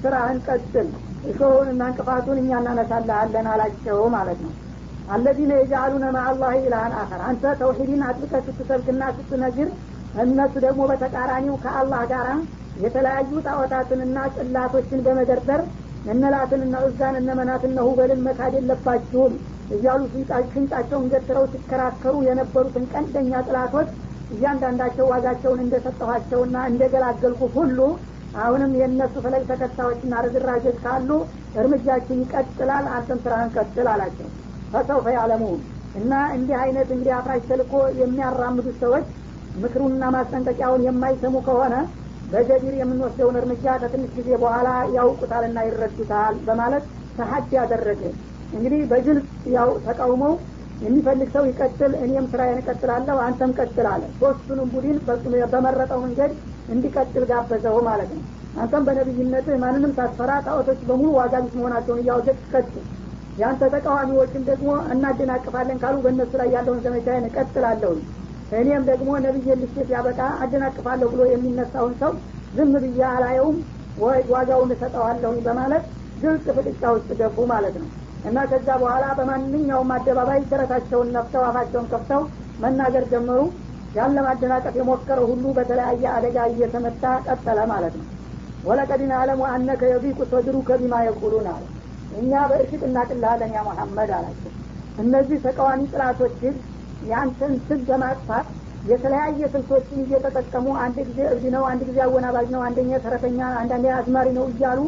ስራህን 0.03 0.39
ቀጥል 0.47 0.89
እሾሁንና 1.31 1.83
እንቅፋቱን 1.91 2.39
እኛ 2.43 2.51
እናነሳልሃለን 2.61 3.47
አላቸው 3.53 4.01
ማለት 4.15 4.41
ነው። 4.47 4.53
አለዚነ 5.09 5.53
የጃአሉነ 5.59 6.05
ማአላህ 6.17 6.53
ኢላሃን 6.61 6.95
አኸር። 7.01 7.23
አንተ 7.29 7.55
ተውሂድን 7.61 8.03
አጥብቀህ 8.09 8.45
ስትሰብክና 8.49 9.03
ስትነግር 9.17 9.69
እነሱ 10.23 10.55
ደግሞ 10.65 10.83
በተቃራኒው 10.91 11.57
ከአላህ 11.65 12.03
ጋር 12.13 12.29
የተለያዩ 12.83 13.33
ጣዖታትንና 13.47 14.19
ጽላቶችን 14.37 15.03
በመደርደር 15.07 15.61
እነላትንና 16.13 16.77
እዛን 16.87 17.15
እነመናትና 17.21 17.79
ሁበልን 17.87 18.25
መካድ 18.27 18.55
የለባችሁም 18.59 19.35
እያሉ 19.75 20.01
ሽንጣቸውን 20.53 21.07
ገትረው 21.13 21.45
ሲከራከሩ 21.53 22.15
የነበሩትን 22.27 22.85
ቀንደኛ 22.93 23.41
ጥላቶች 23.47 23.89
እያንዳንዳቸው 24.35 25.07
ዋጋቸውን 25.13 25.63
እንደሰጠኋቸውና 25.65 26.57
እንደገላገልኩ 26.71 27.49
ሁሉ 27.57 27.79
አሁንም 28.39 28.73
የእነሱ 28.79 29.15
ፈለግ 29.25 29.43
ተከታዮችና 29.51 30.23
ርዝራዦች 30.25 30.79
ካሉ 30.85 31.11
እርምጃችን 31.55 32.23
ይቀጥላል 32.23 32.87
አንተም 32.95 33.21
ስራህን 33.25 33.53
ቀጥል 33.57 33.89
አላቸው። 33.93 34.29
ፈሰውፈ 34.73 35.07
ያለሙን 35.17 35.61
እና 35.95 36.13
እንዲህ 36.37 36.57
አይነት 36.63 36.89
እንግዲህ 36.95 37.13
አፍራሽ 37.19 37.43
ተልኮ 37.51 37.73
የሚያራምዱት 38.01 38.79
ሰዎች 38.83 39.07
ምክሩንና 39.55 40.05
ማስጠንቀቂያውን 40.15 40.85
የማይሰሙ 40.87 41.35
ከሆነ 41.47 41.75
በጀቢር 42.29 42.75
የምንወስደውን 42.79 43.39
እርምጃ 43.41 43.65
ከትንሽ 43.83 44.11
ጊዜ 44.19 44.31
በኋላ 44.43 44.69
ያውቁታልና 44.97 45.59
ይረዱታል 45.67 46.37
በማለት 46.47 46.85
ተሀድ 47.19 47.51
ያደረገ። 47.59 48.03
እንግዲህ 48.53 48.81
በግልጽ 48.91 49.27
ያው 49.55 49.71
ተቃውመው 49.87 50.33
የሚፈልግ 50.81 51.29
ሰው 51.35 51.45
ይቀጥል 51.49 51.93
እኔም 52.01 52.25
ስራዬን 52.33 52.59
እቀጥላለሁ 52.63 53.17
አንተም 53.27 53.53
ቀጥል 53.59 53.87
አለ። 53.91 54.03
ሶስቱንም 54.21 54.71
ቡድን 54.73 54.97
በመረጠው 55.53 56.01
መንገድ 56.05 56.33
እንዲቀጥል 56.69 57.25
ጋበዘው 57.31 57.79
ማለት 57.89 58.11
ነው። 58.17 58.23
አንተም 58.57 58.85
በነቢይነት 58.89 59.47
ማንንም 59.63 59.95
ሳትፈራ 59.97 60.33
ጣዖቶች 60.47 60.81
በሙሉ 60.89 61.09
ዋጋ 61.19 61.35
ቢስ 61.45 61.55
መሆናቸውን 61.59 62.03
እያወጀት 62.03 62.41
ቀጥል 62.53 62.85
ያንተ 63.39 63.63
ተቃዋሚዎችም 63.75 64.43
ደግሞ 64.51 64.71
እናደናቅፋለን 64.93 65.81
ካሉ 65.83 65.97
በእነሱ 66.05 66.33
ላይ 66.41 66.49
ያለውን 66.57 66.83
ዘመቻዬን 66.85 67.27
እቀጥላለሁ። 67.31 67.95
እኔም 68.55 68.83
ደግሞ 68.91 69.11
ነቢይ 69.25 69.49
ልሽት 69.61 69.89
ያበቃ 69.95 70.21
አደናቅፋለሁ 70.43 71.09
ብሎ 71.15 71.23
የሚነሳውን 71.31 71.95
ሰው 72.03 72.13
ዝም 72.55 72.73
ብዬ 72.85 73.01
አላየውም 73.11 73.57
ዋጋውን 74.35 74.73
እሰጠዋለሁኝ 74.75 75.41
በማለት 75.47 75.85
ግልጽ 76.23 76.47
ፍጥጫ 76.57 76.83
ውስጥ 76.97 77.11
ገቡ 77.21 77.47
ማለት 77.53 77.77
ነው 77.83 77.89
እና 78.25 78.39
ከዛ 78.51 78.69
በኋላ 78.83 79.05
በማንኛውም 79.19 79.91
አደባባይ 79.97 80.41
ስረታቸውን 80.51 81.09
ነፍተው 81.17 81.43
አፋቸውን 81.49 81.89
ከፍተው 81.93 82.23
መናገር 82.59 83.05
ጀመሩ። 83.13 83.41
ያን 83.95 84.15
ለማደናቀፍ 84.17 84.75
የሞከረው 84.79 85.27
ሁሉ 85.31 85.45
በተለያየ 85.59 86.05
አደጋ 86.15 86.37
እየተመታ 86.53 87.03
ቀጠለ 87.27 87.59
ማለት 87.73 87.95
ነው። 88.01 88.07
ወለቀዲን 88.65 89.13
አለሙ 89.19 89.41
አነከ 89.51 89.83
የቢቁ 89.91 90.19
ሰድሩከ 90.31 90.77
ቢማ 90.81 90.95
የቁሉን 91.07 91.49
አለ። 91.53 91.65
እኛ 92.13 92.33
በእርግጥ 92.51 92.83
እናቅልሃለን 92.89 93.53
ያ 93.57 93.63
መሐመድ 93.69 94.11
አላቸው። 94.19 94.53
እነዚህ 94.99 95.39
ተቃዋሚ 95.47 95.81
ጥላቶች 95.93 96.41
ያንተን 97.03 97.55
ስም 97.67 97.81
በማጥፋት 97.89 98.49
የተለያየ 98.85 99.43
ስልቶችን 99.53 100.01
እየተጠቀሙ 100.03 100.67
አንድ 100.83 100.97
ጊዜ 101.09 101.21
እብድ 101.31 101.45
ነው 101.55 101.63
አንድ 101.71 101.83
ጊዜ 101.89 101.99
አወናባጅ 102.07 102.49
ነው 102.55 102.63
አንደኛ 102.67 102.99
ተረተኛ 103.05 103.41
አንዳንዴ 103.61 103.87
አዝማሪ 103.99 104.29
ነው 104.39 104.45
እያሉ 104.53 104.81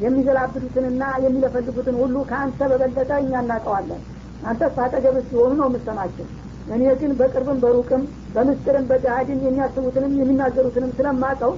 የሚገላብጡትንና 0.00 1.02
የሚለፈልጉትን 1.24 1.96
ሁሉ 2.02 2.16
ከአንተ 2.30 2.60
በበለጠ 2.70 3.10
እኛ 3.22 3.32
እናውቀዋለን። 3.42 4.00
አንተ 4.42 4.62
ሳጠገብ 4.76 5.16
ሲሆኑ 5.28 5.52
ነው 5.60 5.66
የምሰማቸው 5.70 6.26
እኔ 6.74 6.82
ግን 7.00 7.12
በቅርብም 7.18 7.58
በሩቅም 7.62 8.02
በምስጢርም 8.34 8.86
በጃሃድን 8.90 9.40
የሚያስቡትንም 9.46 10.12
የሚናገሩትንም 10.20 10.90
ስለማቀው 10.98 11.52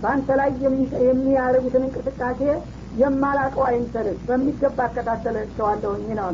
በአንተ 0.00 0.28
ላይ 0.40 0.48
የሚያደርጉትን 1.06 1.84
እንቅስቃሴ 1.86 2.40
የማላቀው 3.00 3.62
አይምሰልህ 3.68 4.18
በሚገባ 4.26 4.78
አከታተላቸዋለሁኝ 4.86 6.08
ነው 6.18 6.28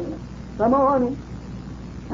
በመሆኑ 0.58 1.04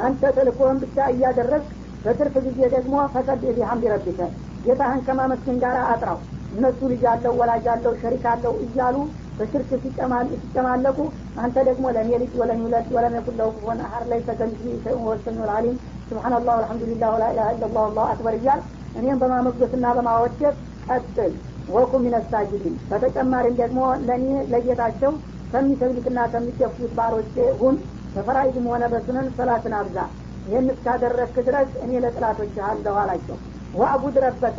አንተ 0.01 0.23
ተልኮህን 0.37 0.79
ብቻ 0.83 1.07
እያደረግ 1.13 1.63
በትርፍ 2.05 2.35
ጊዜ 2.47 2.61
ደግሞ 2.75 2.97
ፈቀድ 3.15 3.41
ቢሐምድ 3.57 3.85
ረቢከ። 3.93 4.21
ጌታህን 4.65 5.01
ከማመስገን 5.07 5.57
ጋር 5.63 5.77
አጥራው። 5.93 6.19
እነሱ 6.53 6.81
ልጅ 6.93 7.03
አለው 7.13 7.33
ወላጅ 7.41 7.67
አለው 7.73 7.93
ሸሪክ 8.03 8.25
አለው 8.33 8.53
እያሉ 8.65 8.97
በሽርክ 9.39 9.71
ሲጨማለቁ 9.83 10.99
አንተ 11.43 11.57
ደግሞ 11.69 11.85
ለእኔ 11.97 12.11
ልጅ 12.23 12.33
ወለም 12.41 12.61
ይውለድ 12.63 12.89
ወለም 12.97 13.15
የኩን 13.17 13.37
ለሁ 13.41 13.49
ኩፉወን 13.55 13.81
አሐድ 13.87 14.07
ለይሰ 14.11 14.29
ከሚስሊሂ 14.39 14.75
ሸይኡን 14.85 15.03
ወሁወ 15.03 15.17
ሰሚዑል 15.25 15.53
ዓሊም 15.57 15.77
ሱብሓነላህ 16.09 16.55
ወልሐምዱሊላህ 16.59 17.11
ወላ 17.15 17.25
ኢላሀ 17.33 17.49
ኢለላህ 17.55 17.83
ወላሁ 17.87 18.07
አክበር 18.13 18.37
እያል 18.39 18.61
እኔም 18.95 19.21
በማሞገስና 19.23 19.87
በማወደስ 19.97 20.57
ቀጥል። 20.89 21.33
ወኩም 21.69 22.03
ሚነ 22.05 22.17
ሳጅዲን። 22.29 22.77
በተጨማሪም 22.91 23.57
ደግሞ 23.61 23.79
ለእኔ 24.07 24.29
ለጌታቸው 24.53 25.13
ከሚሰግዱትና 25.53 26.21
ከሚገፉት 26.33 26.93
ባሮቼ 26.99 27.35
ሁን። 27.61 27.77
በፈራይድም 28.15 28.67
ሆነ 28.71 28.85
በሱነን 28.93 29.29
ሰላትን 29.37 29.75
አብዛ። 29.79 29.99
ይህን 30.47 30.69
እስካደረግክ 30.75 31.37
ድረስ 31.49 31.71
እኔ 31.85 31.93
ለጥላቶች 32.05 32.55
አለሁ 32.69 32.95
አላቸው። 33.03 33.37
ወአቡድ 33.75 34.17
ረበከ 34.25 34.59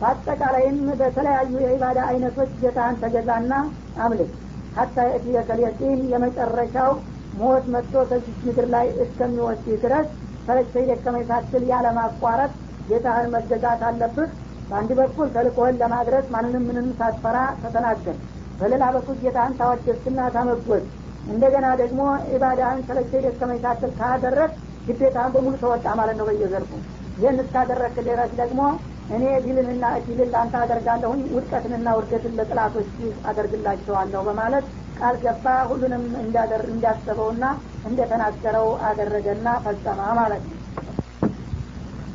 በአጠቃላይም 0.00 0.78
በተለያዩ 1.00 1.52
የኢባዳ 1.62 1.98
አይነቶች 2.10 2.52
ጌታህን 2.60 2.98
ተገዛና 3.02 3.52
አምልክ። 3.98 4.30
ሀታ 4.74 4.96
የእትየከል 5.06 5.60
የመጨረሻው 6.12 6.92
ሞት 7.34 7.64
መጥቶ 7.74 7.94
ከዚች 8.08 8.38
ምድር 8.46 8.66
ላይ 8.74 8.86
እስከሚወስድ 9.04 9.66
ድረስ 9.84 10.06
ፈለግተይ 10.46 10.84
ደከመኝ 10.90 11.24
ሳትል 11.28 11.64
ያለማቋረጥ 11.70 12.52
ጌታህን 12.88 13.28
መገዛት 13.34 13.82
አለብህ። 13.88 14.30
በአንድ 14.70 14.90
በኩል 14.98 15.28
ተልቆህን 15.34 15.78
ለማድረስ 15.80 16.26
ማንንም 16.34 16.64
ምንም 16.68 16.88
ሳትፈራ 16.98 17.38
ተተናገር። 17.62 18.16
በሌላ 18.60 18.84
በኩል 18.96 19.16
ጌታህን 19.22 19.56
ታወደስና 19.60 20.20
ታመጎዝ 20.34 20.84
እንደገና 21.26 21.66
ደግሞ 21.80 22.00
ኢባዳህን 22.34 22.80
ሰለቸኝ 22.88 23.22
ደከመኝ 23.26 23.58
ሳትል 23.64 23.90
ካደረግ 23.98 24.50
ግዴታህን 24.86 25.32
በሙሉ 25.34 25.54
ተወጣ 25.62 25.86
ማለት 25.98 26.16
ነው 26.20 26.26
በየዘርፉ። 26.28 26.70
ይህን 27.16 27.40
እስካደረግክ 27.44 27.96
ድረስ 28.08 28.30
ደግሞ 28.40 28.60
እኔ 29.15 29.23
ድልንና 29.45 29.85
እድልን 29.97 30.29
ለአንተ 30.33 30.55
አደርጋለሁኝ 30.61 31.21
ውድቀትንና 31.35 31.87
ውድገትን 31.97 32.33
ለጥላቶች 32.39 32.89
አደርግላቸዋለሁ 33.31 34.21
በማለት 34.27 34.65
ቃል 34.99 35.15
ገባ 35.23 35.45
ሁሉንም 35.69 36.03
እንዳሰበውና 36.71 37.45
እንደተናገረው 37.89 38.69
አደረገና 38.89 39.47
ፈጸመ 39.65 40.01
ማለት 40.21 40.43
ነው 40.49 40.61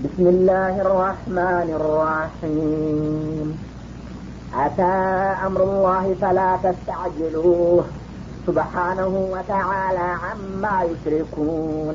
بسم 0.05 0.27
الله 0.35 0.75
الرحمن 0.87 1.69
الرحيم 1.81 3.49
أتى 4.57 4.97
أمر 5.47 5.61
الله 5.69 6.15
فلا 6.23 6.51
تستعجلوه 6.65 7.85
سبحانه 8.47 9.13
وتعالى 9.35 10.09
عما 10.25 10.77
يشركون 10.91 11.95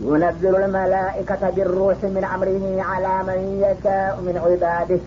ينزل 0.00 0.56
الملائكة 0.56 1.50
بالروح 1.50 1.96
من 2.02 2.24
أمره 2.34 2.82
على 2.82 3.22
من 3.22 3.40
يشاء 3.62 4.20
من 4.20 4.36
عباده. 4.44 5.00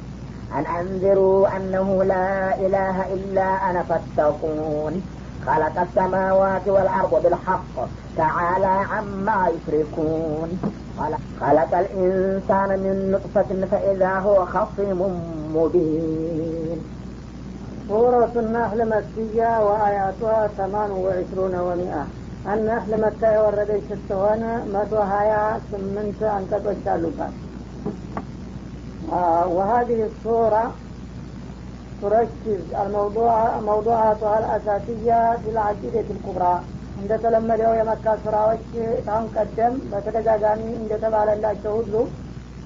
أن 0.55 0.65
أنذروا 0.65 1.57
أنه 1.57 2.03
لا 2.03 2.55
إله 2.55 3.13
إلا 3.13 3.69
أنا 3.69 3.83
فاتقون. 3.83 5.01
خلق 5.45 5.79
السماوات 5.81 6.67
والأرض 6.67 7.23
بالحق. 7.23 7.87
تعالى 8.17 8.85
عما 8.91 9.49
يشركون. 9.49 10.59
خلق 11.41 11.77
الإنسان 11.77 12.69
من 12.79 13.11
نطفة 13.11 13.65
فإذا 13.71 14.19
هو 14.19 14.45
خصيم 14.45 15.21
مبين. 15.55 16.79
سورة 17.87 18.31
النحل 18.35 18.89
مكية 18.89 19.63
وآياتها 19.63 20.47
ثمان 20.57 20.91
وعشرون 20.91 21.55
ومئة 21.55 22.05
النحل 22.52 22.92
مكة 23.04 23.28
የወረደች 23.34 23.84
ስትሆን 23.90 24.40
መቶ 24.74 24.92
ሀያ 25.12 25.32
ስምንት 25.70 26.20
አንቀጾች 26.36 26.84
አሉባት 26.94 27.34
وهذه 29.56 30.00
الصورة 30.10 30.64
تركز 32.02 32.62
موضوعاتها 33.62 34.36
الأساسية 34.38 35.20
في 35.36 35.48
العقيدة 35.54 36.08
الكبرى 36.10 36.54
እንደተለመደው 36.96 37.72
የመካ 37.76 38.06
ስራዎች 38.24 38.64
ታሁን 39.06 39.26
ቀደም 39.34 39.74
በተደጋጋሚ 39.90 40.62
እንደተባለላቸው 40.80 41.72
ሁሉ 41.78 41.94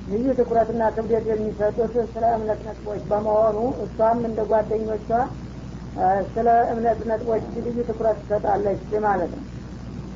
ልዩ 0.07 0.27
ትኩረትና 0.39 0.83
ክብደት 0.97 1.25
የሚሰጡት 1.33 1.95
ስለ 2.13 2.25
እምነት 2.37 2.61
ነጥቦች 2.69 3.03
በመሆኑ 3.11 3.59
እሷም 3.85 4.19
እንደ 4.29 4.41
ጓደኞቿ 4.51 5.09
ስለ 6.35 6.49
እምነት 6.73 7.01
ነጥቦች 7.11 7.45
ልዩ 7.67 7.77
ትኩረት 7.91 8.19
ትሰጣለች 8.23 8.83
ማለት 9.07 9.33
ነው 9.39 9.45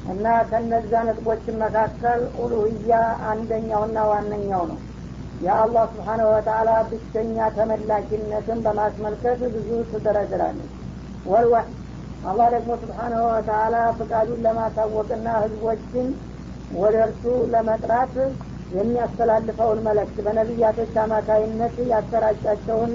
እና 0.06 0.26
ከነዛ 0.50 0.91
ነጥቦችን 1.08 1.56
መካከል 1.63 2.22
ኡሉህያ 2.39 2.91
አንደኛውና 3.30 3.98
ዋነኛው 4.12 4.63
ነው። 4.72 4.80
የአላህ 5.39 5.86
ስብሓነሁ 5.94 6.28
ወተአላ 6.34 6.70
ብቸኛ 6.89 7.48
ተመላኪነትን 7.56 8.60
በማስመልከት 8.65 9.41
ብዙ 9.56 9.70
ትደረድራለች። 9.91 10.74
ወልዋህ 11.26 11.65
አላህ 12.24 12.48
ደግሞ 12.56 12.72
ስብሓናሁ 12.84 13.24
ወተአላ 13.32 13.76
ፍቃዱን 13.98 14.44
ለማሳወቅና 14.46 15.28
ህዝቦችን 15.44 16.08
ወደ 16.72 16.96
እርሱ 17.06 17.24
ለመጥራት 17.54 18.13
የሚያስተላልፈውን 18.72 19.80
መለክት 19.88 20.18
በነቢያቶች 20.26 20.94
አማካይነት 21.04 21.76
ያሰራጫቸውን 21.91 22.94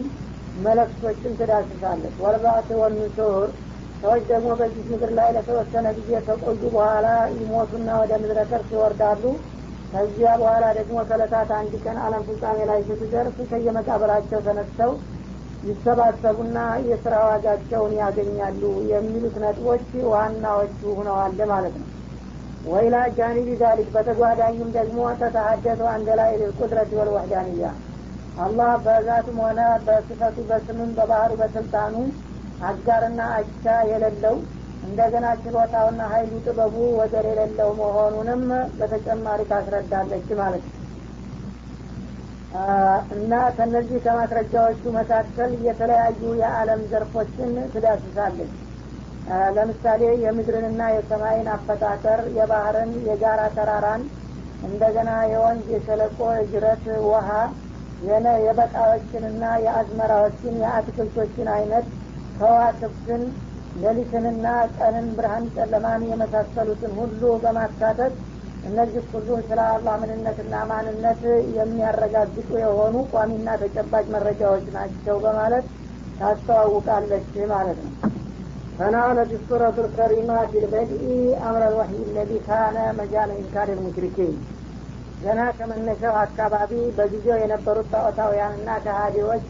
መለክቶችን 0.57 1.37
ትዳስሳለች። 1.41 2.15
ወልባት 2.25 2.69
ወኑሱር 2.81 3.45
ሰዎች 4.03 4.23
ደግሞ 4.31 4.49
በዚህ 4.61 4.85
ምድር 4.91 5.11
ላይ 5.19 5.29
ለተወሰነ 5.37 5.87
ጊዜ 5.97 6.11
ከቆዩ 6.27 6.63
በኋላ 6.75 7.07
ይሞቱና 7.35 7.89
ወደ 8.03 8.13
ምድረ 8.23 8.41
ከርስ 8.51 8.71
ይወርዳሉ። 8.75 9.25
ከዚያ 9.93 10.31
በኋላ 10.41 10.65
ደግሞ 10.79 10.99
ከለታት 11.09 11.51
አንድ 11.57 11.73
ቀን 11.85 11.97
አለም 12.05 12.23
ፍጻሜ 12.29 12.59
ላይ 12.71 12.81
ስትደርስ 12.89 13.39
ከየመቃብራቸው 13.51 14.41
ተነስተው 14.47 14.93
ይሰባሰቡና 15.63 16.59
የስራ 16.89 17.15
ዋጋቸውን 17.27 17.95
ያገኛሉ 18.01 18.63
የሚሉት 18.93 19.35
ነጥቦች 19.43 19.83
ዋናዎቹ 20.13 20.81
ሁነዋል 20.99 21.41
ማለት 21.53 21.75
ነው። 21.81 21.89
ወይላ 22.65 22.97
ጃኒቢ 23.17 23.49
ዛሊክ 23.61 23.89
በተጓዳኝም 23.95 24.71
ደግሞ 24.75 24.99
ተተሀደቱ 25.21 25.83
አንደ 25.93 26.09
ላይ 26.21 26.33
ልቁድረት 26.41 26.91
ወልወህዳንያ። 26.99 27.69
አላህ 28.37 28.73
በዛቱም 28.85 29.39
ሆነ 29.45 29.61
በስፈቱ 29.87 30.37
በስምም 30.51 30.91
በባህሩ 30.99 31.33
በስልጣኑ 31.41 31.95
አጋርና 32.61 33.21
አቻ 33.37 33.75
የሌለው 33.91 34.37
እንደገና 34.83 35.27
ችሎታውና 35.43 36.03
ሀይሉ 36.13 36.33
ጥበቡ 36.45 36.77
ወደር 36.99 37.27
የሌለው 37.31 37.71
መሆኑንም 37.81 38.43
በተጨማሪ 38.79 39.41
ታስረዳለች 39.51 40.29
ማለት 40.41 40.65
ነው። 40.67 40.77
እና 43.15 43.33
ከነዚህ 43.57 43.99
ከማስረጃዎቹ 44.05 44.83
መካከል 44.97 45.51
የተለያዩ 45.67 46.23
የዓለም 46.41 46.81
ዘርፎችን 46.93 47.53
ትዳስሳለች። 47.75 48.55
ለምሳሌ 49.57 50.03
የምድርንና 50.23 50.83
የሰማይን 50.93 51.49
አፈጣጠር 51.55 52.21
የባህርን 52.37 52.93
የጋራ 53.09 53.41
ተራራን 53.57 54.03
እንደገና 54.63 55.11
የወንዝ 55.33 55.67
የሸለቆ 55.75 56.19
የጅረት 56.39 56.85
ውሃ 57.07 57.29
የበቃዎችንና 58.45 59.45
የአዝመራዎችን 59.65 60.55
የአትክልቶችን 60.63 61.49
አይነት 61.57 61.87
ከዋክብትን 62.40 63.24
ሌሊትንና 63.84 64.48
ቀንን 64.78 65.08
ብርሃን 65.18 65.46
ጨለማን 65.56 66.04
የመሳሰሉትን 66.12 66.92
ሁሉ 67.00 67.22
በማካተት 67.44 68.14
እነዚህ 68.64 69.04
ሁሉ 69.14 69.30
ስለ 69.48 69.60
አላህ 69.72 69.96
ምንነትና 70.02 70.56
ማንነት 70.70 71.22
የሚያረጋግጡ 71.58 72.50
የሆኑ 72.64 72.96
ቋሚና 73.14 73.50
ተጨባጭ 73.64 74.06
መረጃዎች 74.16 74.68
ናቸው 74.78 75.18
በማለት 75.26 75.66
ታስተዋውቃለች 76.20 77.34
ማለት 77.54 77.80
ነው 77.86 77.94
فنالت 78.80 79.32
السورة 79.32 79.78
الكريمة 79.78 80.38
في 80.46 80.58
البدء 80.64 81.04
أمر 81.42 81.62
الوحي 81.68 82.00
الذي 82.10 82.40
كان 82.50 82.78
مجال 83.00 83.30
إنكار 83.34 83.68
المشركين 83.70 84.34
ገና 85.22 85.42
ከመነሻው 85.58 86.16
አካባቢ 86.24 86.72
በጊዜው 86.98 87.38
የነበሩት 87.42 87.88
ጣዖታውያንና 87.94 88.70
ከሃዲዎች 88.86 89.48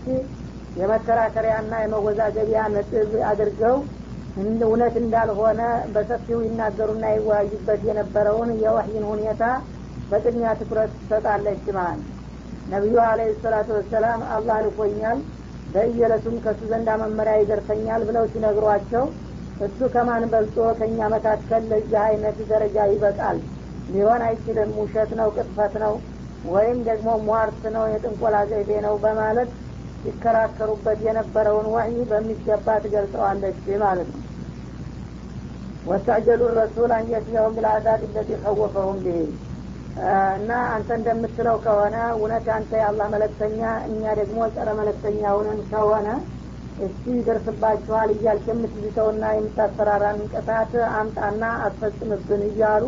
የመከራከሪያና 0.76 1.72
የመወዛገቢያ 1.82 2.60
ነጥብ 2.74 3.12
አድርገው 3.30 3.76
እውነት 4.64 4.94
እንዳልሆነ 5.00 5.60
በሰፊው 5.94 6.38
ይናገሩና 6.46 7.04
ይወያዩበት 7.14 7.80
የነበረውን 7.88 8.50
የወህይን 8.62 9.04
ሁኔታ 9.10 9.42
በቅድሚያ 10.10 10.50
ትኩረት 10.60 10.92
ትሰጣለች 10.98 11.64
ማለት 11.78 12.06
ነቢዩ 12.66 12.96
አለ 13.08 13.20
ሰላቱ 13.42 13.68
ወሰላም 13.78 14.20
አላህ 14.34 14.58
ልኮኛል 14.66 15.18
በእየለቱም 15.74 16.36
ከእሱ 16.44 16.60
ዘንዳ 16.70 16.90
መመሪያ 17.02 17.34
ይደርሰኛል 17.40 18.02
ብለው 18.08 18.24
ሲነግሯቸው 18.32 19.04
እሱ 19.60 19.88
ከማን 19.94 20.24
በልጦ 20.32 20.58
ከእኛ 20.78 21.08
መካከል 21.14 21.62
ለዚህ 21.70 21.98
አይነት 22.04 22.38
ደረጃ 22.50 22.86
ይበቃል? 22.92 23.38
ሊሆን 23.88 24.22
አይችልም 24.28 24.70
ውሸት 24.80 25.10
ነው 25.20 25.28
ቅጥፈት 25.36 25.74
ነው 25.84 25.94
ወይም 26.46 26.78
ደግሞ 26.88 27.08
ሟርት 27.28 27.62
ነው 27.76 27.84
የጥንቆላ 27.92 28.36
ዘይቤ 28.50 28.70
ነው 28.86 28.94
በማለት 29.02 29.50
ሲከራከሩበት 30.02 30.98
የነበረውን 31.06 31.66
ወህይ 31.72 31.96
በሚገባ 32.10 32.66
ትገልጸዋለች 32.84 33.60
ማለት 33.82 34.08
ነው። 34.14 34.24
ወስተዕጀሉ 35.84 36.42
ረሱል 36.58 36.90
አንየትለሁም 36.96 37.54
ብልአዛብ 37.56 38.00
ለቲ 38.14 38.30
ከወፈሁም 38.42 38.98
ብህ 39.04 39.20
እና 40.36 40.50
አንተ 40.74 40.88
እንደምትለው 40.98 41.56
ከሆነ 41.64 41.96
እውነት 42.14 42.46
አንተ 42.56 42.70
የአላህ 42.80 43.06
መለክተኛ 43.14 43.60
እኛ 43.88 44.02
ደግሞ 44.20 44.40
ጸረ 44.54 44.68
መለክተኛ 44.80 45.22
ሁነን 45.38 45.60
ከሆነ 45.70 46.08
እስቲ 46.78 47.04
ይደርስባችኋል 47.16 48.10
እያልክ 48.14 48.46
የምትዝተውና 48.50 49.24
የምታስፈራራን 49.34 50.20
ቅጣት 50.32 50.70
አምጣና 50.94 51.42
አስፈጽምብን 51.66 52.42
እያሉ 52.48 52.84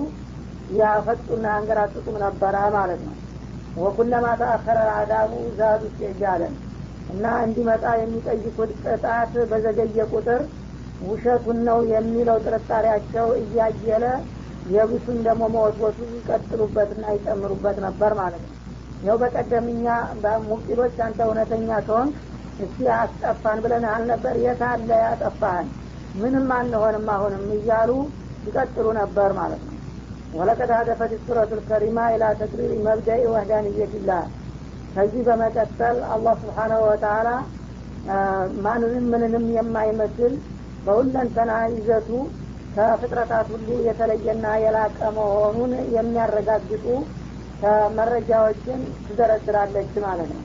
ያፈጡና 0.76 1.46
አንገራጥጡም 1.56 2.16
ነበረ 2.24 2.56
ማለት 2.76 3.00
ነው። 3.08 3.16
ወኩለማ 3.76 4.26
ተአኸረ 4.40 4.78
አዳቡ 4.96 5.30
ዛዱ 5.58 5.82
ኢስቲዕጃለን 5.90 6.54
እና 7.12 7.24
እንዲመጣ 7.44 7.84
የሚጠይቁት 8.00 8.70
ቅጣት 8.84 9.32
በዘገየ 9.50 10.04
ቁጥር 10.12 10.42
ውሸቱን 11.02 11.58
ነው 11.68 11.78
የሚለው 11.92 12.36
ጥርጣሬያቸው 12.44 13.28
እያየለ 13.40 14.04
የብሱን 14.72 15.18
ደግሞ 15.26 15.44
መወትወቱ 15.54 15.98
ይቀጥሉበትና 16.12 17.04
ይጨምሩበት 17.14 17.78
ነበር 17.86 18.12
ማለት 18.20 18.42
ነው። 18.44 18.58
ይኸው 19.00 19.16
በቀደምኛ 19.22 19.86
ሙቂሎች 20.50 20.96
አንተ 21.06 21.20
እውነተኛ 21.26 21.78
ከሆን 21.86 22.10
እስቲ 22.58 22.86
አስጠፋን 22.96 23.58
ብለን 23.64 23.84
አልነበር 23.92 24.34
የት 24.42 24.62
ያጠፋህን? 25.00 25.68
ምንም 26.14 26.48
አንሆንም 26.58 27.06
አሁንም 27.14 27.44
እያሉ 27.56 27.90
ይቀጥሉ 28.46 28.86
ነበር 29.00 29.30
ማለት 29.38 29.62
ነው። 29.66 29.76
ወለቀድ 30.32 30.70
ሀደፈት 30.76 31.12
ሱረቱ 31.24 31.50
ልከሪማ 31.58 31.98
ኢላ 32.14 32.24
ተቅሪር 32.40 32.70
መብደኢ 32.86 33.22
ወህዳንየትላህ 33.32 34.22
ከዚህ 34.94 35.22
በመቀጠል 35.28 35.98
አላህ 36.14 36.34
ስብሓናሁ 36.42 36.80
ወተላ 36.88 37.28
ማንንም 38.64 39.04
ምንንም 39.12 39.44
የማይመስል 39.56 40.32
በሁለንተና 40.84 41.52
ይዘቱ 41.74 42.08
ከፍጥረታት 42.76 43.48
ሁሉ 43.54 43.68
የተለየና 43.86 44.46
የላቀ 44.62 44.98
መሆኑን 45.16 45.72
የሚያረጋግጡ 45.96 46.86
መረጃዎችን 47.98 48.78
ትዘረድራለች 49.06 49.92
ማለት 50.04 50.30
ነው። 50.32 50.44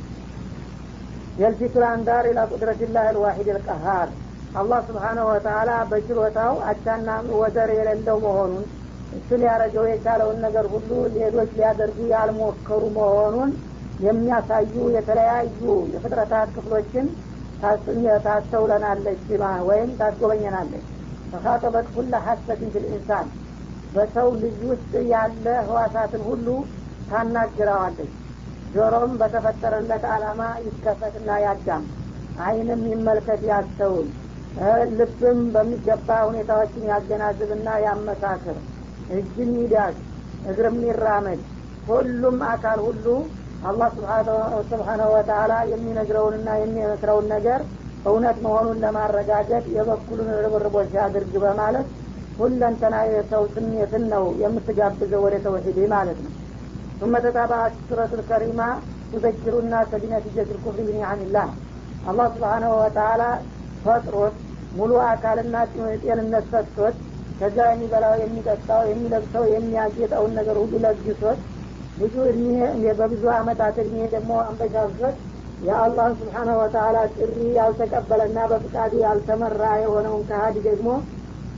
የልፊቱ 1.37 1.75
ልአንዳር 1.83 2.25
ኢላ 2.29 2.41
ቁድረትላህ 2.51 3.05
ልዋሒድ 3.15 3.49
ልቀሃር 3.57 4.09
አላህ 4.55 4.79
ስብሓናሁ 4.87 5.25
ወተላ 5.31 5.71
በችሎታው 5.89 6.53
አቻና 6.69 7.09
ወደር 7.39 7.71
የሌለው 7.77 8.17
መሆኑን 8.25 8.65
እሱ 9.11 9.29
ሊያረገው 9.41 9.85
የቻለውን 9.89 10.37
ነገር 10.45 10.65
ሁሉ 10.73 10.89
ሌሎች 11.15 11.51
ሊያደርጉ 11.59 11.99
ያልሞከሩ 12.13 12.83
መሆኑን 12.97 13.51
የሚያሳዩ 13.99 14.75
የተለያዩ 14.95 15.61
የፍጥረታት 15.93 16.49
ክፍሎችን 16.55 17.05
ታስተውለናለች 18.25 19.23
ወይም 19.67 19.91
ታስጎበኘናለች። 19.99 20.85
ተካጠበት 21.31 21.87
ኩለ 21.93 22.13
ሀሰትን 22.25 22.69
ፊል 22.73 22.85
ኢንሳን። 22.89 23.27
በሰው 23.93 24.29
ልጅ 24.41 24.59
ውስጥ 24.69 24.93
ያለ 25.11 25.45
ህዋሳትን 25.67 26.21
ሁሉ 26.29 26.47
ታናግረዋለች 27.11 28.13
ጆሮም 28.73 29.11
በተፈጠረለት 29.19 30.03
አላማ 30.13 30.41
ይከፈትና 30.65 31.29
ያዳም። 31.45 31.83
አይንም 32.45 32.81
ይመልከት 32.91 33.41
ያስተውል። 33.51 34.07
ልብም 34.99 35.39
በሚገባ 35.53 36.09
ሁኔታዎችን 36.27 36.83
ያገናዝብና 36.91 37.69
ያመሳክር። 37.85 38.57
እጅም 39.15 39.51
ይዳግ 39.61 39.95
እግርም 40.49 40.77
ይራመድ። 40.87 41.41
ሁሉም 41.87 42.37
አካል 42.49 42.79
ሁሉ 42.87 43.05
አላህ 43.70 43.88
ስብሓናሁ 44.70 45.08
ወተላ 45.14 45.52
የሚነግረውንና 45.72 46.48
የሚመክረውን 46.60 47.26
ነገር 47.34 47.60
እውነት 48.10 48.38
መሆኑን 48.46 48.78
ለማረጋገጥ 48.84 49.64
የበኩሉን 49.76 50.30
ርብርቦች 50.44 50.90
ያድርግ 50.98 51.34
በማለት 51.44 51.88
ሁለንተና 52.40 52.96
የሰው 53.10 53.44
ስሜትን 53.54 54.04
ነው 54.14 54.24
የምትጋብዘው 54.44 55.22
ወደ 55.26 55.36
ተውሂድ 55.46 55.80
ማለት 55.96 56.20
ነው 56.26 56.32
ثم 57.00 57.14
تتابعت 57.18 57.74
سورة 57.88 58.12
الكريمة 58.12 58.68
تذكر 59.12 59.54
الناس 59.58 59.88
بنتيجة 59.92 60.48
الكفر 60.54 60.78
بنعم 60.88 61.20
الله 61.26 61.46
الله 62.10 62.26
سبحانه 62.36 62.70
وتعالى 62.82 63.30
ፈጥሮት 63.84 64.34
ሙሉ 64.78 64.90
አካልና 65.08 65.54
ጤንነት 66.02 66.44
ሰጥቶት 66.52 66.94
ከዛ 67.38 67.58
የሚበላው 67.70 68.14
የሚጠጣው 68.20 68.82
የሚለብሰው 68.90 69.44
የሚያጌጠውን 69.54 70.32
ነገር 70.38 70.56
ሁሉ 70.62 70.72
ለግሶት 70.84 71.38
ብዙ 71.97 72.15
እድሜ 72.29 72.49
በብዙ 72.99 73.23
አመታት 73.35 73.75
እድሜ 73.83 73.99
ደግሞ 74.13 74.31
አንበሻሶት 74.43 75.15
የአላህን 75.61 76.15
ስብሓነ 76.19 76.49
ወተላ 76.59 76.97
ጥሪ 77.15 77.37
ያልተቀበለና 77.55 78.39
በፍቃዱ 78.51 78.93
ያልተመራ 79.05 79.63
የሆነውን 79.83 80.23
ከሀዲ 80.29 80.57
ደግሞ 80.67 80.89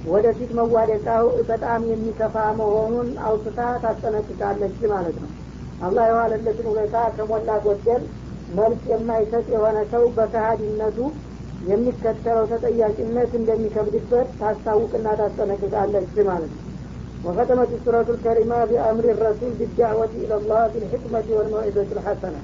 ወደፊት 0.06 0.52
መዋደቃው 0.60 1.26
በጣም 1.50 1.82
የሚከፋ 1.90 2.36
መሆኑን 2.60 3.10
አውስታ 3.28 3.60
ታስጠነቅቃለች 3.84 4.78
ማለት 4.94 5.18
ነው። 5.24 5.32
አላህ 5.80 6.06
የዋለለትን 6.10 6.68
ሁኔታ 6.72 6.98
ከሞላ 7.18 7.50
ጎደል 7.66 8.04
መልስ 8.50 8.82
የማይሰጥ 8.92 9.46
የሆነ 9.56 9.78
ሰው 9.92 10.04
በከሀዲነቱ 10.16 10.98
የሚከተለው 11.62 12.46
ተጠያቂነት 12.52 13.32
እንደሚከብድበት 13.40 14.30
ታስታውቅና 14.40 15.08
ታስጠነቅቃለች 15.22 16.14
ማለት 16.30 16.52
ነው 16.58 16.66
وختمت 17.25 17.71
السورة 17.71 18.09
الكريمة 18.11 18.59
بأمر 18.65 19.05
الرسول 19.07 19.53
بالدعوة 19.59 20.13
إلى 20.15 20.35
الله 20.37 20.63
بالحكمة 20.73 21.27
والموعظة 21.37 21.89
الحسنة 21.97 22.41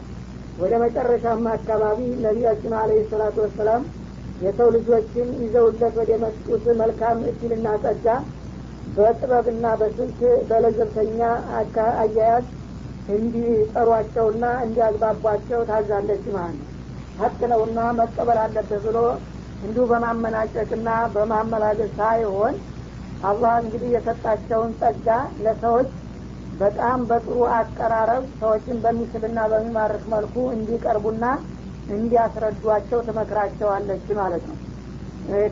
ወደ 0.58 0.72
መጨረሻማ 0.82 1.44
አካባቢ 1.56 1.98
ነቢያችን 2.24 2.72
አለ 2.80 2.90
ሰላቱ 3.10 3.36
ወሰላም 3.44 3.82
የሰው 4.44 4.68
ልጆችን 4.76 5.28
ይዘውለት 5.44 5.94
ወደ 6.00 6.10
መጡት 6.24 6.64
መልካም 6.80 7.18
እድልና 7.30 7.66
ጸጋ 7.84 8.06
በጥበብና 8.96 9.66
በስልት 9.80 10.20
በለዘብተኛ 10.48 11.20
አያያዝ 11.58 12.44
እንዲጠሯቸውና 13.16 14.44
እንዲያግባቧቸው 14.66 15.60
ታዛለች 15.70 16.24
ማለት 16.36 16.58
ነው 16.60 16.66
ሀቅ 17.20 17.40
ነውና 17.52 17.78
መቀበል 18.00 18.38
አለበት 18.44 18.82
ብሎ 18.86 18.98
እንዲሁ 19.66 19.84
በማመናጨቅና 19.92 20.90
በማመላለስ 21.14 21.90
ሳይሆን 22.00 22.54
አላህ 23.23 23.53
እንግዲህ 23.61 23.89
የሰጣቸውን 23.93 24.71
ጸጋ 24.79 25.07
ለሰዎች 25.39 25.89
በጣም 26.53 26.99
በጥሩ 27.09 27.37
አቀራረብ 27.55 28.25
ሰዎችን 28.39 28.77
በሚስብና 28.83 29.39
በሚማርክ 29.51 30.03
መልኩ 30.13 30.35
እንዲቀርቡና 30.55 31.25
እንዲያስረዷቸው 31.89 32.99
ትመክራቸዋለች 33.07 34.05
ማለት 34.19 34.45
ነው። 34.51 34.57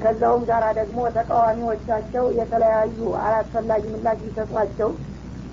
ከዛውም 0.02 0.44
ጋር 0.50 0.64
ደግሞ 0.80 1.00
ተቃዋሚዎቻቸው 1.16 2.26
የተለያዩ 2.40 2.98
አላስፈላጊ 3.22 3.84
ምላሽ 3.94 4.20
ሊሰጧቸው 4.26 4.90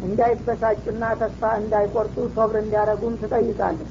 እንዳይበሳጩና 0.01 1.05
ተስፋ 1.21 1.43
እንዳይቆርጡ 1.61 2.17
ሶብር 2.37 2.57
እንዲያደረጉም 2.63 3.19
ትጠይቃለች። 3.23 3.91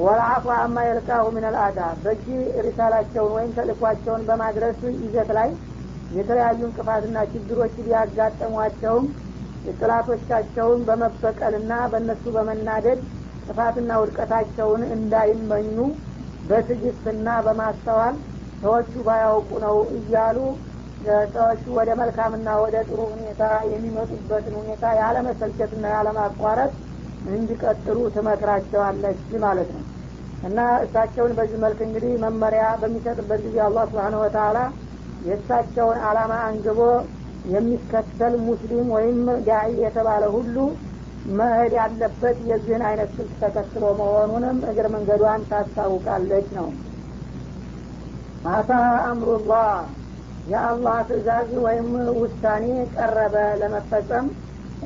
ወልአፉ 0.00 0.46
አማ 0.56 0.82
የልቃሁ 0.86 1.24
ምን 1.36 1.46
ልአዳ 1.54 1.80
በእጅ 2.02 2.26
ሪሳላቸውን 2.66 3.32
ወይም 3.36 3.52
ተልኳቸውን 3.56 4.22
በማድረስ 4.28 4.80
ይዘት 5.00 5.30
ላይ 5.38 5.48
የተለያዩ 6.10 6.60
እንቅፋትና 6.68 7.18
ችግሮች 7.32 7.74
ሊያጋጠሟቸውም 7.84 9.06
ጥላቶቻቸውን 9.74 10.80
በመበቀልና 10.88 11.72
በእነሱ 11.92 12.24
በመናደድ 12.36 13.00
ጥፋትና 13.44 13.92
ውድቀታቸውን 14.02 14.82
እንዳይመኙ 14.96 15.76
በትዕግስትና 16.44 17.28
በማስተዋል 17.46 18.14
ሰዎቹ 18.62 18.92
ባያውቁ 19.06 19.50
ነው 19.64 19.76
እያሉ 19.98 20.38
ሰዎቹ 21.34 21.64
ወደ 21.76 21.90
መልካምና 22.00 22.48
ወደ 22.62 22.76
ጥሩ 22.88 23.00
ሁኔታ 23.12 23.42
የሚመጡበትን 23.72 24.54
ሁኔታ 24.60 24.84
ያለመሰልቸትና 25.00 25.84
ያለማቋረጥ 25.94 26.72
እንዲቀጥሉ 27.30 27.98
ትመክራቸዋለች 28.14 29.22
ማለት 29.44 29.70
ነው። 29.76 29.84
እና 30.42 30.58
እሳቸውን 30.84 31.32
በዚህ 31.38 31.58
መልክ 31.64 31.80
እንግዲህ 31.86 32.12
መመሪያ 32.24 32.64
በሚሰጥበት 32.82 33.40
ጊዜ 33.46 33.56
አላህ 33.66 33.84
ስብሓን 33.90 34.14
ወተላ 34.22 34.58
የእሳቸውን 35.20 35.98
አላማ 36.08 36.32
አንግቦ 36.46 36.80
የሚከተል 37.44 38.34
ሙስሊም 38.46 38.88
ወይም 38.94 39.18
ዳዒ 39.46 39.72
የተባለ 39.84 40.24
ሁሉ 40.34 40.56
መሄድ 41.32 41.72
ያለበት 41.78 42.36
የዚህን 42.50 42.82
አይነት 42.88 43.10
ስልት 43.16 43.32
ተከትሎ 43.42 43.84
መሆኑንም 43.98 44.58
እግር 44.70 44.86
መንገዷን 44.94 45.42
ታስታውቃለች 45.50 46.48
ነው። 46.58 46.68
አታ 48.50 48.70
አምሩላህ 49.08 49.72
የአላህ 50.46 50.98
ትእዛዝ 51.08 51.50
ወይም 51.64 51.88
ውሳኔ 52.20 52.64
ቀረበ 52.94 53.34
ለመፈጸም 53.60 54.28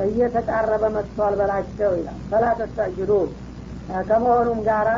እየተቃረበ 0.04 0.84
መጥቷል 0.96 1.34
በላቸው 1.40 1.92
ይላል። 1.98 2.18
ፈላ 2.30 2.44
ከመሆኑም 4.08 4.60
ጋራ 4.66 4.90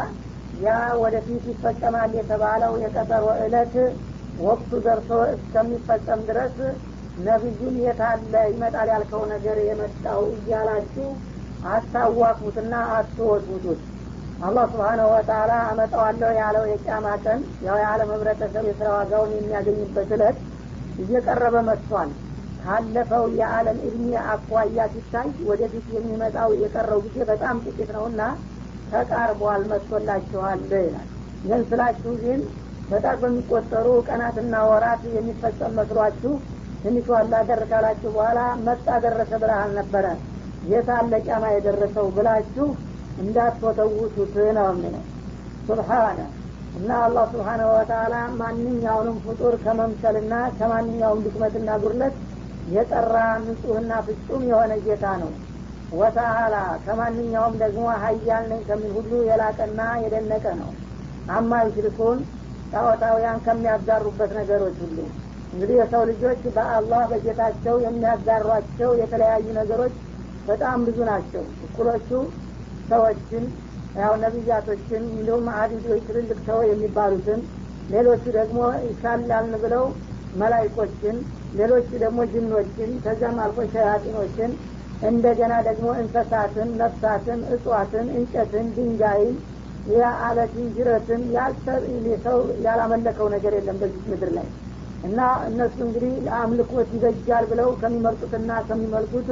ያ 0.59 0.69
ወደፊት 1.01 1.45
ይፈጸማል 1.51 2.11
የተባለው 2.19 2.73
የቀጠሮ 2.83 3.25
እለት 3.45 3.75
ወቅቱ 4.41 4.71
ደርሶ 4.85 5.11
እስከሚፈጸም 5.35 6.21
ድረስ 6.29 6.57
ነቢዩን 7.19 7.77
የታለ 7.85 8.35
ይመጣል 8.51 8.89
ያልከው 8.93 9.23
ነገር 9.33 9.59
የመጣው 9.67 10.23
እያላችሁ 10.35 11.07
አታዋቁትና 11.71 12.75
አትወጡት 12.97 13.83
አላህ 14.41 14.65
ስብሓነሁ 14.73 15.07
ወተላ 15.13 15.53
አመጣዋለሁ 15.69 16.31
ያለው 16.39 16.65
የጫማ 16.71 17.07
ቀን 17.25 17.39
ያው 17.67 17.77
የዓለም 17.81 18.11
ህብረተሰብ 18.15 18.65
የስራ 18.69 18.89
ዋጋውን 18.97 19.33
የሚያገኝበት 19.37 20.11
እለት 20.17 20.39
እየቀረበ 20.99 21.57
መጥቷል። 21.69 22.11
ካለፈው 22.61 23.25
የዓለም 23.39 23.79
እድሜ 23.89 24.05
አኳያ 24.27 24.87
ሲታይ 24.93 25.29
ወደፊት 25.49 25.87
የሚመጣው 25.97 26.51
የቀረው 26.63 27.01
ጊዜ 27.07 27.19
በጣም 27.31 27.57
ጥቂት 27.65 27.91
ነውና 27.97 28.21
ተቃርቧል 28.93 29.63
መጥቶላችኋል 29.73 30.61
ይላል። 30.79 31.09
ይህን 31.45 31.63
ስላችሁ 31.71 32.13
ግን 32.23 32.41
በጣም 32.89 33.17
በሚቆጠሩ 33.23 33.87
ቀናትና 34.09 34.55
ወራት 34.69 35.03
የሚፈጸም 35.15 35.77
መስሏችሁ 35.79 36.33
ትንሽ 36.83 37.07
ዋላ 37.13 37.35
ደር 37.49 37.63
ካላችሁ 37.71 38.11
በኋላ 38.17 38.41
መጣ 38.67 38.87
ደረሰ 39.05 39.33
ብርሃን 39.43 39.73
ነበረ። 39.79 40.07
የታለ 40.63 41.13
ጫማ 41.27 41.45
የደረሰው 41.55 42.07
ብላችሁ 42.17 42.67
እንዳትወተውቱት 43.19 44.35
ነው 44.57 44.69
የሚለው። 44.73 45.05
ሱብሓነ 45.69 46.19
እና 46.77 46.91
አላህ 47.05 47.25
ስብሓነሁ 47.33 47.69
ወተላ 47.75 48.15
ማንኛውንም 48.41 49.17
ፍጡር 49.25 49.55
ከመምሰልና 49.63 50.35
ከማንኛውም 50.59 51.23
ድክመትና 51.27 51.69
ጉድለት 51.83 52.17
የጠራ 52.67 53.15
ንጹህና 53.45 53.93
ፍጹም 54.07 54.43
የሆነ 54.51 54.73
ጌታ 54.87 55.07
ነው። 55.23 55.31
ወተአላ 55.93 56.55
ከማንኛውም 56.85 57.55
ደግሞ 57.63 57.85
ሀያል 58.03 58.45
ነኝ 58.51 58.63
ከሚል 58.69 58.93
ሁሉ 58.97 59.13
የላቀና 59.29 59.81
የደነቀ 60.05 60.47
ነው። 60.61 60.71
አማ 61.31 61.61
ዩሽሪኩን 61.67 62.19
ጣዖታውያን 62.73 63.39
ከሚያጋሩበት 63.45 64.31
ነገሮች 64.39 64.77
ሁሉ። 64.85 64.99
እንግዲህ 65.53 65.77
የሰው 65.81 66.03
ልጆች 66.11 66.41
በአላህ 66.57 67.03
በጌታቸው 67.11 67.77
የሚያጋሯቸው 67.85 68.91
የተለያዩ 69.03 69.47
ነገሮች 69.59 69.95
በጣም 70.47 70.79
ብዙ 70.89 70.99
ናቸው። 71.11 71.45
እኩሎቹ 71.67 72.11
ሰዎችን 72.89 73.45
ያው 73.95 74.13
ነቢያቶችን 74.23 75.03
እንዲሁም 75.11 75.47
አዲዶች 75.61 76.03
ትልልቅ 76.09 76.39
ሰው 76.49 76.59
የሚባሉትን 76.71 77.41
ሌሎቹ 77.89 78.25
ደግሞ 78.37 78.59
ይሻላልን 78.87 79.55
ብለው 79.65 79.85
መላይኮችን 80.33 81.17
ሌሎቹ 81.59 81.89
ደግሞ 82.05 82.21
ጅኖችን 82.33 82.91
ከዚያም 83.05 83.37
አልፎ 83.45 83.59
ሸያጢኖችን 83.75 84.51
እንደገና 85.03 85.55
ደግሞ 85.69 85.89
እንሰሳትን 86.03 86.69
ነፍሳትን 86.81 87.41
እጽዋትን 87.55 88.07
እንጨትን 88.19 88.67
ድንጋይን 88.77 89.37
የአለትን 89.87 90.65
ጅረትን 90.77 91.23
ሰው 92.25 92.39
ያላመለከው 92.67 93.27
ነገር 93.35 93.53
የለም 93.57 93.77
በዚህ 93.83 94.07
ምድር 94.13 94.31
ላይ። 94.37 94.49
እና 95.03 95.19
እነሱ 95.49 95.77
እንግዲህ 95.87 96.13
ለአምልኮት 96.27 96.89
ይበጃል 96.97 97.45
ብለው 97.51 97.69
ከሚመርጡትና 97.81 98.51
ከሚመልኩት 98.69 99.29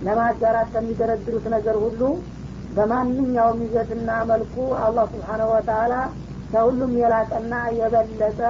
ለማጋራት 0.00 0.68
ከሚደረድሩት 0.74 1.46
ነገር 1.54 1.76
ሁሉ 1.84 2.00
በማንኛውም 2.70 3.60
ይዘትና 3.64 4.10
መልኩ 4.30 4.54
አላህ 4.84 5.04
ስብሓነሁ 5.12 5.48
ወተላ 5.54 5.94
ከሁሉም 6.52 6.92
የላቀና 7.00 7.54
የበለጠ 7.78 8.40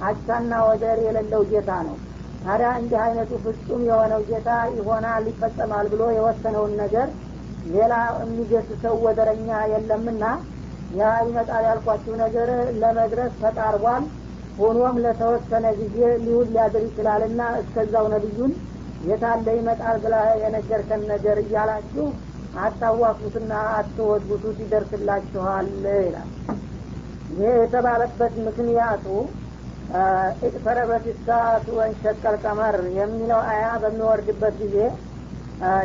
አቻና 0.00 0.52
ወደር 0.68 0.98
የሌለው 1.06 1.42
ጌታ 1.52 1.70
ነው። 1.86 1.96
ታዲያ 2.42 2.68
እንዲህ 2.80 2.98
አይነቱ 3.04 3.30
ፍጹም 3.44 3.80
የሆነው 3.88 4.20
ጌታ 4.28 4.48
ይሆናል 4.76 5.24
ይፈጸማል 5.30 5.86
ብሎ 5.92 6.02
የወሰነውን 6.16 6.74
ነገር 6.82 7.08
ሌላ 7.64 7.94
የሚገስሰው 8.20 8.94
ወደረኛ 9.06 9.48
የለምና 9.72 10.24
ያ 10.96 11.10
ይመጣል 11.24 11.64
ያልኳችሁ 11.68 12.14
ነገር 12.22 12.48
ለመድረስ 12.82 13.32
ተቃርቧል 13.42 14.04
ሆኖም 14.58 14.96
ለተወሰነ 15.04 15.66
ጊዜ 15.80 15.96
ሊውል 16.22 16.48
ሊያድር 16.54 16.84
ይችላልና 16.86 17.42
እስከዛው 17.60 18.06
ነቢዩን 18.14 18.52
የታለ 19.08 19.46
ይመጣል 19.58 19.96
ብላ 20.04 20.14
የነገርከን 20.42 21.02
ነገር 21.12 21.36
እያላችሁ 21.42 22.06
አታዋቁትና 22.62 23.52
አትወድቡቱት 23.74 24.56
ይደርስላችኋል 24.64 25.66
ይላል። 25.98 26.30
ይህ 27.36 27.52
የተባለበት 27.58 28.34
ምክንያቱ 28.46 29.06
እቅተረበት 30.46 31.04
ሰዓቱ 31.28 31.66
ወንሸቀል 31.78 32.36
ቀመር 32.42 32.76
የሚለው 32.96 33.40
አያ 33.52 33.66
በሚወርድበት 33.82 34.56
ጊዜ 34.62 34.76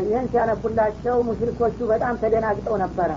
ይህን 0.06 0.26
ሲያነቡላቸው 0.32 1.16
ሙሽሪኮቹ 1.28 1.78
በጣም 1.91 2.20
ተደናግጠው 2.24 2.76
ነበረ 2.84 3.12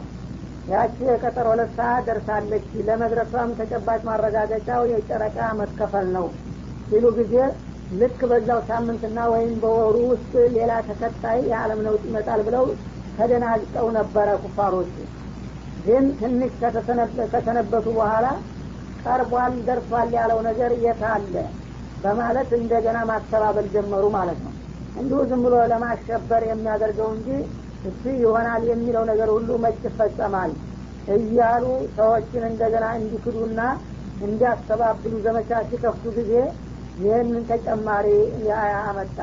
ያቺ 0.66 0.96
የቀጠሮ 1.08 1.46
ሁለት 1.52 1.70
ሰዓት 1.76 2.02
ደርሳለች። 2.08 2.68
ለመድረሷም 2.86 3.50
ተጨባጭ 3.58 4.00
ማረጋገጫው 4.08 4.82
የጨረቃ 4.92 5.38
መከፈል 5.60 6.06
ነው 6.16 6.26
ሲሉ 6.90 7.04
ጊዜ 7.18 7.34
ልክ 7.90 8.20
በዛው 8.30 8.60
ሳምንትና 8.68 9.18
ወይም 9.32 9.52
በወሩ 9.62 9.96
ውስጥ 10.12 10.32
ሌላ 10.56 10.72
ተከታይ 10.88 11.38
የዓለም 11.50 11.80
ነውጥ 11.86 12.02
ይመጣል 12.08 12.40
ብለው 12.48 12.64
ተደናግጠው 13.18 13.86
ነበረ 13.98 14.28
ኩፋሮቹ 14.42 14.94
ግን 15.76 16.04
ትንሽ 16.20 16.52
ከተሰነበቱ 17.24 17.86
በኋላ 17.98 18.26
ቀርቧል 18.98 19.54
ደርሷል 19.66 20.10
ያለው 20.16 20.38
ነገር 20.48 20.70
የት 20.84 21.02
አለ? 21.10 21.34
በማለት 22.02 22.50
እንደገና 22.58 22.98
ማስተባበል 23.10 23.66
ጀመሩ 23.74 24.04
ማለት 24.16 24.38
ነው። 24.46 24.52
እንዲሁ 24.94 25.18
ዝም 25.30 25.40
ብሎ 25.44 25.54
ለማሸበር 25.72 26.42
የሚያደርገው 26.48 27.08
እንጂ 27.16 27.28
እሱ 27.86 28.02
ይሆናል 28.20 28.62
የሚለው 28.70 29.04
ነገር 29.10 29.28
ሁሉ 29.34 29.50
መች 29.64 29.80
ይፈጸማል 29.86 30.52
እያሉ 31.16 31.64
ሰዎችን 31.96 32.44
እንደገና 32.50 32.86
እንዲክዱና 32.98 33.60
እንዲያስተባብሉ 34.26 35.12
ዘመቻ 35.26 35.50
ሲከፍቱ 35.68 36.04
ጊዜ 36.18 36.32
ይህንን 36.98 37.42
ተጨማሪ 37.50 38.06
የአያ 38.46 38.76
አመጣ። 38.90 39.18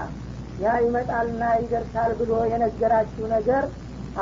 ያ 0.64 0.74
ይመጣልና 0.84 1.44
ይደርሳል 1.62 2.12
ብሎ 2.20 2.32
የነገራችሁ 2.52 3.26
ነገር 3.34 3.64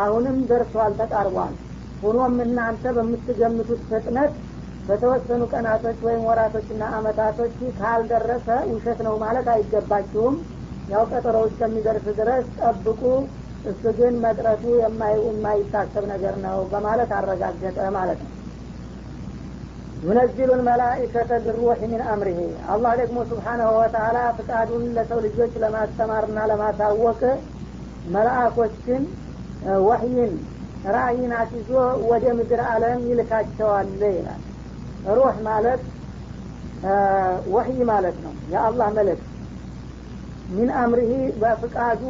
አሁንም 0.02 0.38
ደርሷል 0.50 0.94
ተቃርቧል። 1.02 1.54
ሆኖም 2.04 2.38
እናንተ 2.46 2.84
በምትገምቱት 2.98 3.82
ፍጥነት 3.90 4.32
በተወሰኑ 4.88 5.42
ቀናቶች 5.54 6.00
ወይም 6.08 6.24
ወራቶችና 6.30 6.84
አመታቶች 6.98 7.58
ካልደረሰ 7.80 8.48
ውሸት 8.72 9.00
ነው 9.08 9.16
ማለት 9.24 9.48
አይገባችሁም። 9.54 10.38
ያው 10.90 11.04
ቀጠሮ 11.12 11.38
እስከሚደርስ 11.50 12.06
ድረስ 12.20 12.46
ጠብቁ 12.60 13.02
እሱ 13.70 13.84
ግን 13.98 14.14
መቅረቱ 14.24 14.64
የማይታሰብ 14.80 16.06
ነገር 16.12 16.36
ነው 16.46 16.60
በማለት 16.72 17.12
አረጋገጠ 17.18 17.80
ማለት 17.98 18.20
ነው። 18.26 18.32
ዩነዚሉ 20.04 20.50
ልመላኢከተ 20.60 21.32
ብሩሕ 21.46 21.80
ሚን 21.84 22.02
አምሪሂ። 22.12 22.40
አላህ 22.74 22.94
ደግሞ 23.02 23.18
ስብሓናሁ 23.32 23.72
ወተላ 23.78 24.18
ፍቃዱን 24.38 24.86
ለሰው 24.96 25.20
ልጆች 25.26 25.54
ለማስተማርና 25.64 26.40
ለማሳወቅ 26.52 27.22
መላእኮችን 28.14 29.04
ወህይን 29.86 30.34
ራእይን 30.92 31.34
አስይዞ 31.40 31.70
ወደ 32.10 32.26
ምድር 32.38 32.62
አለም 32.70 33.02
ይልካቸዋል 33.10 33.90
ይላል። 34.10 34.42
ሩህ 35.18 35.36
ማለት 35.48 35.82
ወህይ 37.54 37.80
ማለት 37.90 38.18
ነው። 38.24 38.34
የአላህ 38.52 38.88
መልእክት። 38.96 39.28
ሚን 40.52 40.70
አምርሂ 40.80 41.12
በፍቃዱ 41.42 42.02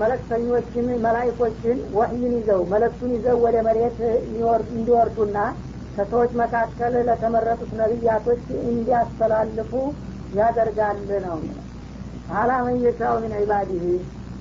መለክተኞችን 0.00 0.86
መላይኮችን 1.04 1.78
ወህይን 1.96 2.32
ይዘው 2.36 2.60
መለክቱን 2.72 3.10
ይዘው 3.16 3.36
ወደ 3.44 3.56
መሬት 3.66 3.98
እንዲወርዱና 4.70 5.38
ከሰዎች 5.96 6.30
መካከል 6.40 6.94
ለተመረጡት 7.08 7.70
ነቢያቶች 7.80 8.42
እንዲያስተላልፉ 8.64 9.72
ያደርጋል 10.32 10.98
ነው። 11.26 11.38
አላመን 12.34 12.78
የሻው 12.84 13.14
ምን 13.22 13.32
ዒባዲህ 13.38 13.84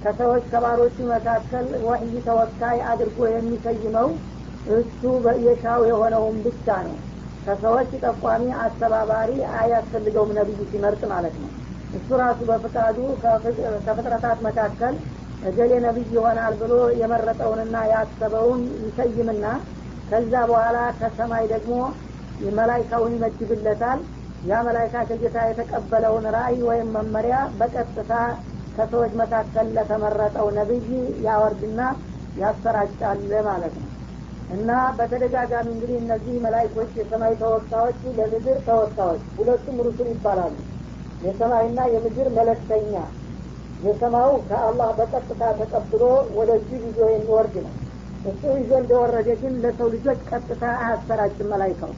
ከሰዎች 0.02 0.44
ከባሮቹ 0.52 0.98
መካከል 1.14 1.68
ወህይ 1.86 2.14
ተወካይ 2.28 2.78
አድርጎ 2.92 3.20
የሚሰይመው 3.32 4.10
እሱ 4.76 5.02
የሻው 5.48 5.82
የሆነውን 5.90 6.38
ብቻ 6.46 6.68
ነው። 6.88 6.98
ከሰዎች 7.46 7.92
ጠቋሚ 8.04 8.46
አስተባባሪ 8.64 9.32
አያስፈልገውም 9.60 10.32
ነቢዩ 10.40 10.60
ሲመርጥ 10.72 11.02
ማለት 11.14 11.36
ነው 11.44 11.52
እሱ 11.94 12.10
ራሱ 12.22 12.40
በፍቃዱ 12.50 12.98
ከፍጥረታት 13.86 14.40
መካከል 14.48 14.96
እገሌ 15.42 15.72
ነቢይ 15.86 16.08
ይሆናል 16.16 16.54
ብሎ 16.62 16.74
የመረጠውንና 17.02 17.76
ያሰበውን 17.92 18.62
ይሰይምና 18.84 19.46
ከዛ 20.08 20.34
በኋላ 20.50 20.78
ከሰማይ 21.00 21.46
ደግሞ 21.54 21.74
መላይካውን 22.58 23.14
ይመድብለታል 23.16 24.00
ያ 24.44 24.60
መላይካ 24.68 24.96
ከጌታ 25.10 25.38
የተቀበለውን 25.48 26.26
ራእይ 26.36 26.60
ወይም 26.70 26.90
መመሪያ 26.98 27.38
በቀጥታ 27.60 28.14
ከሰዎች 28.76 29.14
መካከል 29.22 29.68
ለተመረጠው 29.76 30.48
ነቢይ 30.60 30.86
ያወርድና 31.26 31.82
ያሰራጫል 32.36 33.20
ማለት 33.50 33.76
ነው። 33.82 33.90
እና 34.50 34.70
በተደጋጋሚ 34.98 35.68
እንግዲህ 35.74 35.98
እነዚህ 36.02 36.36
መላይኮች 36.46 36.92
የሰማይ 37.00 37.34
ተወካዮች 37.42 38.00
ለምድር 38.20 38.58
ተወካዮች 38.68 39.24
ሁለቱም 39.38 39.78
ሩሱል 39.88 40.10
ይባላሉ 40.14 40.56
የሰማይና 41.22 41.80
የምድር 41.94 42.28
መለክተኛ 42.38 42.94
የሰማዩ 43.80 44.32
ከአላህ 44.48 44.90
በቀጥታ 44.98 45.44
ተቀብሎ 45.60 46.04
ወደዚህ 46.38 46.80
ይዞ 46.88 47.00
የሚወርድ 47.12 47.56
ነው። 47.66 47.74
እሱ 48.26 48.42
ይዞ 48.58 48.72
እንደወረደ 48.82 49.30
ግን 49.42 49.54
ለሰው 49.64 49.88
ልጆች 49.94 50.20
ቀጥታ 50.30 50.64
አያሰራጭም 50.80 51.50
መላይካው 51.54 51.92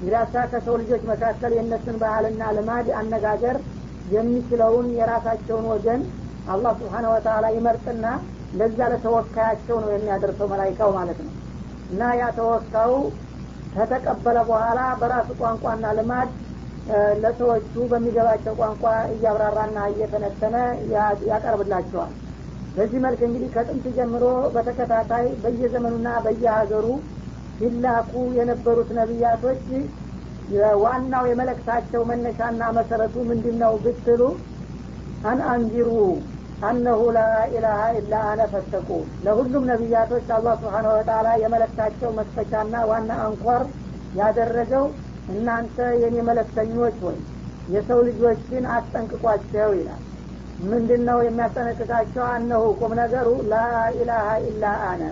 እንግዲያሳ 0.00 0.34
ከሰው 0.52 0.74
ልጆች 0.80 1.02
መካከል 1.10 1.52
የእነሱን 1.56 1.96
ባህልና 2.02 2.50
ልማድ 2.56 2.88
አነጋገር 3.00 3.56
የሚችለውን 4.06 4.88
የራሳቸውን 4.98 5.66
ወገን 5.72 6.02
አላህ 6.46 6.72
ስብሓነ 6.80 7.06
ወተላ 7.12 7.46
ይመርጥና 7.56 8.06
ለዛ 8.52 8.78
ለተወካያቸው 8.92 9.76
ነው 9.84 9.90
የሚያደርሰው 9.94 10.46
መላይካው 10.52 10.90
ማለት 10.98 11.18
ነው። 11.26 11.32
እና 11.90 12.02
ያ 12.20 12.26
ተወካዩ 12.38 12.92
ከተቀበለ 13.72 14.38
በኋላ 14.48 14.80
በራሱ 15.00 15.30
ቋንቋና 15.40 15.86
ልማድ 15.98 16.30
ለሰዎቹ 17.22 17.74
በሚገባቸው 17.90 18.54
ቋንቋ 18.60 18.84
እያብራራና 19.14 19.78
እየተነተነ 19.92 20.56
ያቀርብላቸዋል። 21.30 22.12
በዚህ 22.76 22.98
መልክ 23.04 23.20
እንግዲህ 23.26 23.50
ከጥንት 23.54 23.86
ጀምሮ 23.96 24.24
በተከታታይ 24.54 25.26
በየዘመኑና 25.42 26.08
በየሀገሩ 26.24 26.86
ሲላኩ 27.58 28.12
የነበሩት 28.38 28.90
ነቢያቶች 28.98 29.62
ዋናው 30.82 31.24
የመለክታቸው 31.30 32.02
መነሻና 32.10 32.62
መሰረቱ 32.76 33.16
ምንድን 33.30 33.56
ነው 33.62 33.72
ብትሉ 33.84 34.22
አን 35.24 35.40
አንዚሩ 35.52 35.90
አነሁ 36.62 37.00
ላኢላሀ 37.16 37.80
ኢላ 37.98 38.14
አነ 38.30 38.42
ፈተቁ 38.52 38.88
ለሁሉም 39.24 39.66
ነቢያቶች 39.70 40.28
አላህ 40.36 40.54
ስብሓን 40.62 40.86
ወተላ 40.90 41.28
የመለክታቸው 41.42 42.10
መስፈቻና 42.18 42.80
ዋና 42.90 43.10
አንኳር 43.26 43.62
ያደረገው 44.14 44.86
እናንተ 45.28 45.76
የኔ 46.02 46.16
መለክተኞች 46.28 46.98
ወይ 47.06 47.18
የሰው 47.68 47.98
ልጆችን 48.06 48.66
አስጠንቅቋቸው 48.74 49.70
ይላል። 49.78 50.02
ምንድን 50.62 51.02
ነው 51.08 51.18
የሚያስጠነቅቃቸው? 51.22 52.22
አነሁ 52.30 52.62
ቁም 52.78 52.92
ነገሩ 53.00 53.28
ላኢላሀ 53.50 54.28
ኢላ 54.48 54.64
አነ 54.88 55.02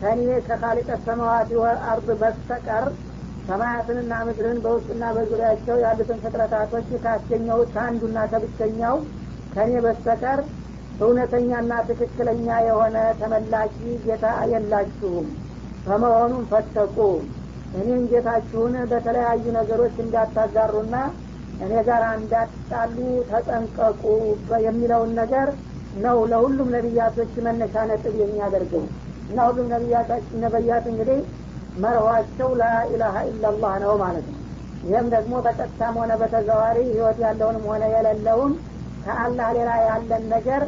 ከኔ 0.00 0.26
ከካሊቀ 0.46 0.90
ሰማዋት 1.06 1.50
ወልአርድ 1.60 2.08
በስተቀር 2.20 2.86
ሰማያትንና 3.46 4.12
ምድርን 4.26 4.58
በውስጥና 4.64 5.04
በዙሪያቸው 5.16 5.76
ያሉትን 5.84 6.20
ፍጥረታቶች 6.22 6.88
ካስገኘሁት 7.04 7.70
ከአንዱና 7.74 8.18
ከብቸኛው 8.32 8.96
ከኔ 9.54 9.72
በስተቀር 9.84 10.40
እውነተኛና 11.00 11.72
ትክክለኛ 11.88 12.48
የሆነ 12.66 12.96
ተመላኪ 13.20 13.76
ጌታ 14.04 14.24
የላችሁም። 14.52 15.28
በመሆኑም 15.86 16.44
ፈተቁ 16.50 16.96
እኔን 17.74 18.02
ጌታችሁን 18.10 18.74
በተለያዩ 18.90 19.44
ነገሮች 19.56 19.94
እንዳታጋሩና 20.04 20.96
እኔ 21.60 21.72
ጋር 21.88 22.02
እንዳትጣሉ 22.18 22.96
ተጠንቀቁ 23.30 24.02
የሚለውን 24.66 25.10
ነገር 25.20 25.48
ነው 25.96 26.18
ለሁሉም 26.30 26.68
ነቢያቶች 26.76 27.32
መነሻ 27.46 27.84
ነጥብ 27.90 28.14
የሚያደርገው። 28.20 28.84
እና 29.28 29.38
ሁሉም 29.48 29.68
ነቢያት 30.44 30.86
እንግዲህ 30.92 31.20
መርኋቸው 31.76 32.50
ላኢላሀ 32.60 33.16
ኢላላህ 33.30 33.74
ነው 33.84 33.94
ማለት 34.02 34.26
ነው። 34.30 34.40
ይህም 34.82 35.06
ደግሞ 35.14 35.34
በቀጥታም 35.44 35.94
ሆነ 36.00 36.12
በተዘዋሪ 36.20 36.78
ህይወት 36.90 37.18
ያለውንም 37.24 37.64
ሆነ 37.70 37.84
የሌለውን 37.94 38.52
ከአላህ 39.04 39.48
ሌላ 39.56 39.70
ያለን 39.86 40.24
ነገር 40.34 40.62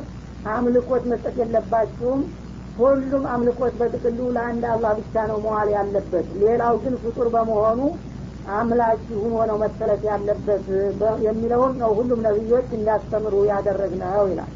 አምልኮት 0.49 1.05
መስጠት 1.11 1.37
የለባችሁም 1.43 2.21
ሁሉም 2.79 3.25
አምልኮት 3.33 3.75
በጥቅሉ 3.81 4.19
ለአንድ 4.35 4.65
አላህ 4.73 4.91
ብቻ 4.99 5.25
ነው 5.31 5.39
መዋል 5.45 5.69
ያለበት። 5.77 6.27
ሌላው 6.43 6.75
ግን 6.83 6.95
ፍጡር 7.03 7.29
በመሆኑ 7.35 7.81
አምላኪ 8.57 9.07
ሁኖ 9.23 9.37
ነው 9.51 9.57
መሰረት 9.63 10.03
ያለበት 10.09 10.67
የሚለውን 11.27 11.73
ነው 11.83 11.91
ሁሉም 11.99 12.21
ነቢዮች 12.27 12.69
እንዲያስተምሩ 12.77 13.35
ያደረግነው 13.51 14.27
ይላል። 14.33 14.53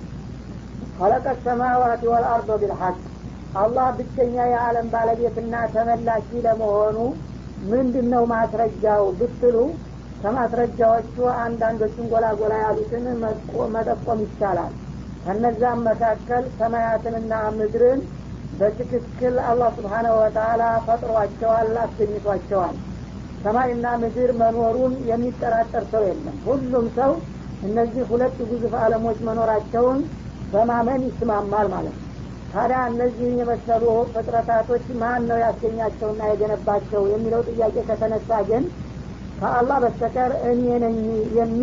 ከለቀ 0.99 1.27
ሰማዋት 1.45 2.03
ወልአርዶ 2.11 2.51
ቢልሐቅ። 2.63 2.97
አላህ 3.57 3.87
ብቸኛ 3.99 4.37
የዓለም 4.51 4.89
ባለቤትና 4.93 5.55
ተመላኪ 5.73 6.29
ለመሆኑ 6.45 6.99
ምንድን 7.71 8.07
ነው 8.13 8.25
ማስረጃው 8.33 9.05
ብትሉ 9.19 9.57
ከማስረጃዎቹ 10.23 11.15
አንዳንዶችን 11.43 12.09
ጎላ 12.13 12.27
ያሉትን 12.63 13.05
መጠቆም 13.75 14.21
ይቻላል 14.25 14.73
ከነዛም 15.25 15.81
መካከል 15.87 16.45
ሰማያትንና 16.59 17.33
ምድርን 17.57 18.01
በትክክል 18.61 19.35
አላህ 19.49 19.69
ስብሓነሁ 19.77 20.15
ወተላ 20.21 20.63
ፈጥሯቸዋል 20.87 21.75
አስገኝቷቸዋል። 21.83 22.77
ሰማይና 23.45 23.87
ምድር 24.03 24.31
መኖሩን 24.41 24.95
የሚጠራጠር 25.11 25.85
ሰው 25.93 26.03
የለም። 26.09 26.39
ሁሉም 26.47 26.87
ሰው 26.97 27.13
እነዚህ 27.63 28.03
ሁለት 28.11 28.39
ግዙፍ 28.51 28.75
አለሞች 28.83 29.19
መኖራቸውን 29.29 29.99
በማመን 30.53 31.03
ይስማማል 31.09 31.67
ማለት 31.75 31.97
ነው። 31.97 32.07
ታዲያ 32.53 32.79
እነዚህን 32.91 33.35
የመሰሉ 33.41 33.83
ፍጥረታቶች 34.13 34.85
ማን 35.01 35.23
ነው 35.31 35.39
ያስገኛቸውና 35.45 36.21
የገነባቸው 36.31 37.03
የሚለው 37.13 37.43
ጥያቄ 37.49 37.77
ከተነሳ 37.89 38.41
ግን 38.49 38.65
ከአላህ 39.39 39.77
በስተቀር 39.85 40.33
እኔ 40.49 40.65
ነኝ 40.83 40.97